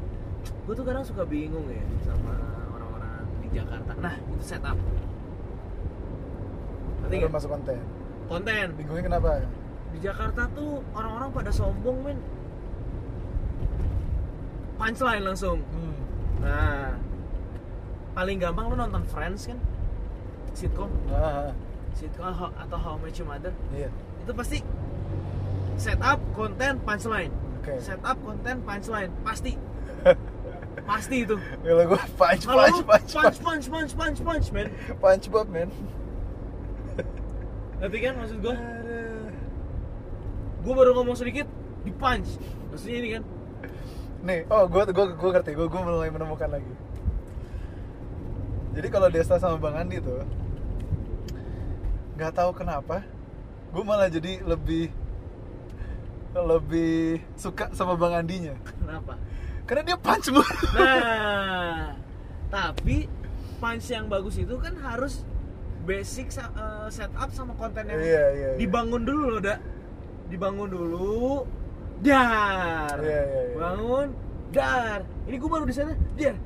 Gue 0.63 0.73
tuh 0.73 0.85
kadang 0.87 1.03
suka 1.03 1.27
bingung 1.27 1.67
ya 1.67 1.83
sama 2.07 2.35
orang-orang 2.71 3.25
di 3.43 3.47
Jakarta. 3.59 3.91
Nah 3.99 4.15
itu 4.15 4.43
setup. 4.43 4.77
Baru 7.03 7.11
nggak? 7.15 7.31
masuk 7.33 7.49
konten? 7.49 7.81
Konten. 8.29 8.65
Bingungnya 8.77 9.03
kenapa? 9.09 9.29
Di 9.89 9.99
Jakarta 9.99 10.45
tuh 10.53 10.85
orang-orang 10.93 11.29
pada 11.33 11.51
sombong 11.51 11.97
men. 12.05 12.19
Punchline 14.79 15.23
langsung. 15.25 15.59
Hmm. 15.75 15.97
nah 16.39 16.95
paling 18.15 18.39
gampang 18.39 18.71
lu 18.71 18.75
nonton 18.79 19.03
Friends 19.11 19.51
kan? 19.51 19.59
Sitcom. 20.55 20.87
Ah, 21.11 21.49
ah, 21.49 21.51
sitcom 21.95 22.31
atau 22.31 22.77
How 22.79 22.95
I 22.95 23.03
Met 23.03 23.15
Your 23.19 23.27
Mother. 23.27 23.53
Iya. 23.75 23.89
Itu 24.23 24.31
pasti 24.31 24.63
setup 25.79 26.19
konten 26.35 26.77
punchline. 26.83 27.31
Oke. 27.63 27.79
Setup 27.79 28.17
konten 28.19 28.55
punchline. 28.67 29.11
Pasti. 29.23 29.55
Pasti 30.89 31.15
itu. 31.23 31.35
Kalau 31.39 31.83
gue 31.87 32.01
punch 32.19 32.43
punch 32.43 32.79
punch 32.83 32.83
punch 32.83 33.11
punch. 33.13 33.63
punch 33.67 33.93
punch 33.95 34.19
punch 34.21 34.47
man. 34.51 34.67
Punch 34.99 35.25
bob 35.31 35.47
man. 35.47 35.69
Ngerti 37.79 37.97
kan 38.03 38.13
maksud 38.19 38.37
gue 38.43 38.55
gue 40.59 40.73
baru 40.75 40.91
ngomong 40.99 41.15
sedikit 41.15 41.47
di 41.87 41.91
punch. 41.95 42.27
Maksudnya 42.69 42.97
ini 42.99 43.09
kan. 43.15 43.23
Nih 44.27 44.39
oh 44.51 44.67
gue 44.67 44.83
gue 44.91 45.05
gue 45.15 45.29
ngerti. 45.31 45.51
Gue 45.55 45.67
gue 45.71 45.81
mulai 45.81 46.11
menemukan 46.11 46.51
lagi. 46.51 46.73
Jadi 48.75 48.87
kalau 48.91 49.07
Desta 49.09 49.39
sama 49.41 49.57
Bang 49.57 49.75
Andi 49.79 49.97
tuh 50.03 50.23
nggak 52.19 52.35
tahu 52.35 52.51
kenapa 52.51 52.99
gue 53.71 53.83
malah 53.87 54.11
jadi 54.11 54.43
lebih 54.43 54.91
lebih 56.37 57.23
suka 57.33 57.73
sama 57.73 57.97
Bang 57.97 58.13
Andinya. 58.13 58.53
Kenapa? 58.61 59.17
Karena 59.65 59.81
dia 59.93 59.97
punch 59.97 60.29
mulu. 60.29 60.45
Nah 60.77 61.97
tapi 62.49 63.05
punch 63.61 63.85
yang 63.89 64.09
bagus 64.09 64.37
itu 64.41 64.55
kan 64.61 64.73
harus 64.81 65.25
basic 65.85 66.29
eh, 66.37 66.87
setup 66.93 67.29
sama 67.33 67.53
konten 67.57 67.85
yang 67.89 67.97
iya 67.97 68.25
iya 68.33 68.49
iya. 68.53 68.57
dibangun 68.61 69.01
dulu 69.01 69.37
loh 69.37 69.41
dak. 69.41 69.59
Dibangun 70.29 70.69
dulu 70.69 71.45
dar. 72.05 72.97
Iya, 73.01 73.21
iya, 73.25 73.41
iya. 73.49 73.57
bangun 73.57 74.07
dar. 74.53 74.99
Ini 75.25 75.35
gue 75.37 75.49
baru 75.49 75.65
di 75.65 75.73
sana 75.73 75.93
dar 76.17 76.37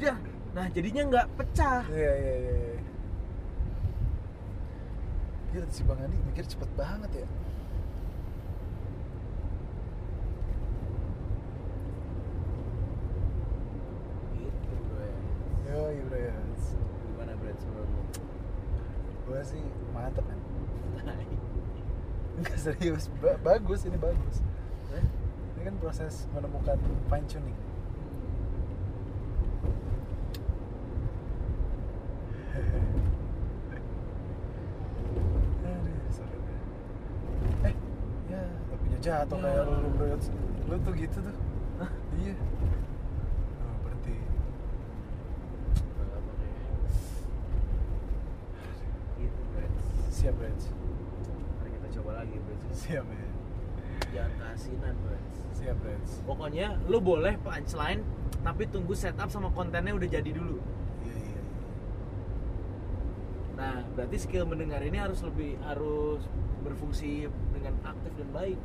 dar. 0.00 0.20
Nah 0.56 0.66
jadinya 0.72 1.02
nggak 1.04 1.26
pecah. 1.36 1.84
Iya 1.92 2.12
iya 2.16 2.34
iya 2.40 2.54
iya. 2.56 2.80
Gila 5.48 5.66
si 5.72 5.80
Bang 5.84 6.00
Andi 6.00 6.16
mikir 6.28 6.44
cepet 6.44 6.68
banget 6.76 7.24
ya 7.24 7.28
gitu 14.36 14.74
bro 14.92 15.02
ya 15.02 15.16
Yo, 15.68 15.80
iya 15.92 16.02
bro 16.08 16.18
ya. 16.18 16.36
gimana 17.08 17.32
bro 17.38 17.50
menurutmu 17.52 18.02
Gue 19.28 19.40
sih 19.44 19.60
mantep 19.92 20.24
kan. 20.24 20.38
Enggak 22.38 22.56
serius, 22.56 23.10
Ba- 23.20 23.36
bagus 23.44 23.84
ini 23.84 23.98
bagus. 23.98 24.40
Ini 25.58 25.62
kan 25.66 25.74
proses 25.76 26.24
menemukan 26.32 26.78
fine 27.10 27.26
tuning. 27.28 27.58
Aduh. 35.64 35.96
Eh, 37.66 37.74
ya, 38.30 38.40
tapinya 38.70 38.98
jatuh 39.00 39.36
kayak 39.38 39.56
Ya. 39.56 39.62
lu 39.64 39.88
bro. 39.94 40.16
Lu 40.68 40.76
tuh 40.82 40.92
gitu 40.94 41.18
tuh. 41.20 41.36
Iya. 42.18 42.34
Oh, 43.62 43.74
berhenti. 43.82 44.14
gitu 49.18 49.40
bro 49.50 49.66
Siap, 50.10 50.34
Reds. 50.38 50.64
mari 51.58 51.70
kita 51.70 51.88
coba 52.00 52.10
lagi 52.18 52.36
bro 52.42 52.54
Siap, 52.78 53.04
ya. 53.04 53.26
jangan 54.14 54.32
kasinan 54.38 54.94
bro 55.02 55.18
Siap, 55.58 55.78
Reds. 55.82 56.22
pokoknya 56.22 56.78
lu 56.86 57.02
boleh 57.02 57.34
punchline 57.42 58.06
tapi 58.46 58.70
tunggu 58.70 58.94
setup 58.94 59.26
sama 59.28 59.50
kontennya 59.50 59.90
udah 59.98 60.06
jadi 60.06 60.30
dulu 60.30 60.62
Iya, 61.02 61.14
iya, 61.18 61.26
iya. 61.34 61.42
Nah, 63.58 63.74
berarti 63.98 64.16
skill 64.22 64.46
mendengar 64.46 64.78
ini 64.86 64.94
harus 64.94 65.18
lebih 65.26 65.58
harus 65.66 66.22
berfungsi 66.62 67.26
dengan 67.50 67.74
aktif 67.82 68.14
dan 68.14 68.30
baik. 68.30 68.58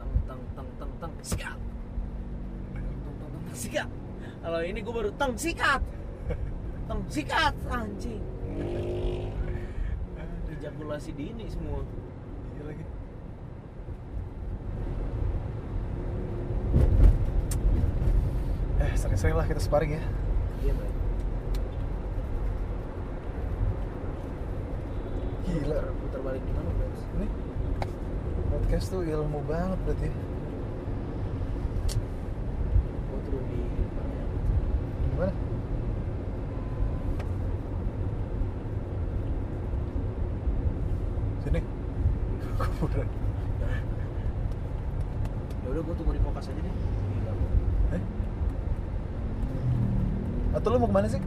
Teng 0.00 0.12
teng 0.24 0.42
teng 0.56 0.68
teng 0.80 0.92
teng 0.96 1.12
sikat. 1.20 1.60
Teng 2.72 2.88
teng 3.04 3.14
teng 3.20 3.30
teng 3.36 3.52
sikat. 3.52 3.88
Kalau 4.40 4.60
ini 4.64 4.78
gue 4.80 4.94
baru 4.96 5.10
teng 5.12 5.36
sikat. 5.36 5.82
Teng 6.88 7.00
sikat 7.12 7.52
anjing. 7.68 8.24
Ejakulasi 10.58 11.14
dini 11.14 11.46
semua. 11.46 11.86
Iya 12.58 12.62
lagi. 12.66 12.84
Eh, 18.82 18.92
sering-sering 18.98 19.38
lah 19.38 19.46
kita 19.46 19.62
sparring 19.62 19.94
ya. 19.94 20.02
Iya, 20.66 20.74
Bro. 20.74 20.90
Gila. 25.46 25.78
Putar, 25.78 25.94
putar 26.02 26.20
balik 26.26 26.42
gimana, 26.42 26.70
Bro? 26.74 26.86
Ini 27.18 27.26
podcast 28.50 28.86
tuh 28.90 29.06
ilmu 29.06 29.38
banget 29.46 29.78
berarti. 29.86 30.10
Gua 33.06 33.18
turun 33.22 33.44
di 33.46 33.62
depannya. 33.62 34.24
Gimana? 35.06 35.34
Sini. 41.46 41.60
Kuburan. 42.58 43.08
Ya 45.68 45.76
udah 45.76 45.82
gua 45.84 45.94
tunggu 46.00 46.16
di 46.16 46.22
pokas 46.24 46.48
aja 46.48 46.60
deh. 46.64 46.72
Gila. 46.72 47.32
Eh? 47.92 48.02
Atau 50.56 50.72
lu 50.72 50.80
mau 50.80 50.88
ke 50.88 50.96
mana 50.96 51.08
sih? 51.12 51.20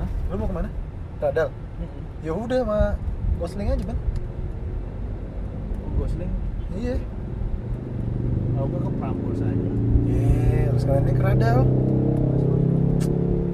Hah? 0.00 0.08
Lu 0.32 0.40
mau 0.40 0.48
ke 0.48 0.56
mana? 0.56 0.72
Radal. 1.20 1.52
Mm-mm. 1.52 2.02
Ya 2.24 2.32
udah 2.32 2.64
sama 2.64 2.96
Gosling 3.36 3.68
aja, 3.68 3.84
Bang. 3.84 4.00
Oh, 5.84 5.90
Gosling. 6.00 6.32
Iya. 6.80 6.96
Kalau 8.56 8.72
gua 8.72 8.80
ke 8.88 8.90
Prambors 8.96 9.44
aja. 9.44 9.68
Ye, 10.08 10.72
harus 10.72 10.84
kalian 10.88 11.04
ini 11.04 11.12
ke 11.12 11.22
Radal. 11.28 11.60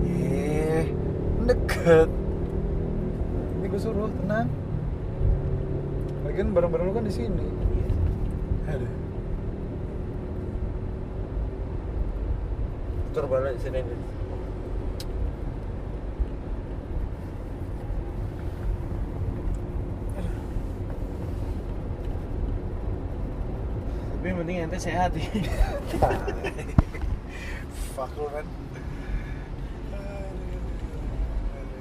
Ye, 0.07 0.95
deket. 1.43 2.09
Ini 3.59 3.67
gue 3.67 3.81
suruh 3.83 4.15
tenang. 4.15 4.47
Lagian 6.23 6.55
barang-barang 6.55 6.87
lu 6.87 6.95
kan 6.95 7.03
di 7.03 7.11
sini. 7.11 7.35
Iya. 7.51 8.79
Aduh. 8.79 9.02
Putar 13.13 13.29
balik 13.29 13.61
sini. 13.61 13.85
Tapi 24.17 24.25
yang 24.33 24.39
penting 24.41 24.65
ente 24.65 24.79
sehat 24.81 25.13
ya. 25.13 25.29
Fuck 27.93 28.17
lu 28.17 28.33
kan. 28.33 28.49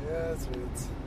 Ya, 0.03 0.35
sweet. 0.35 1.00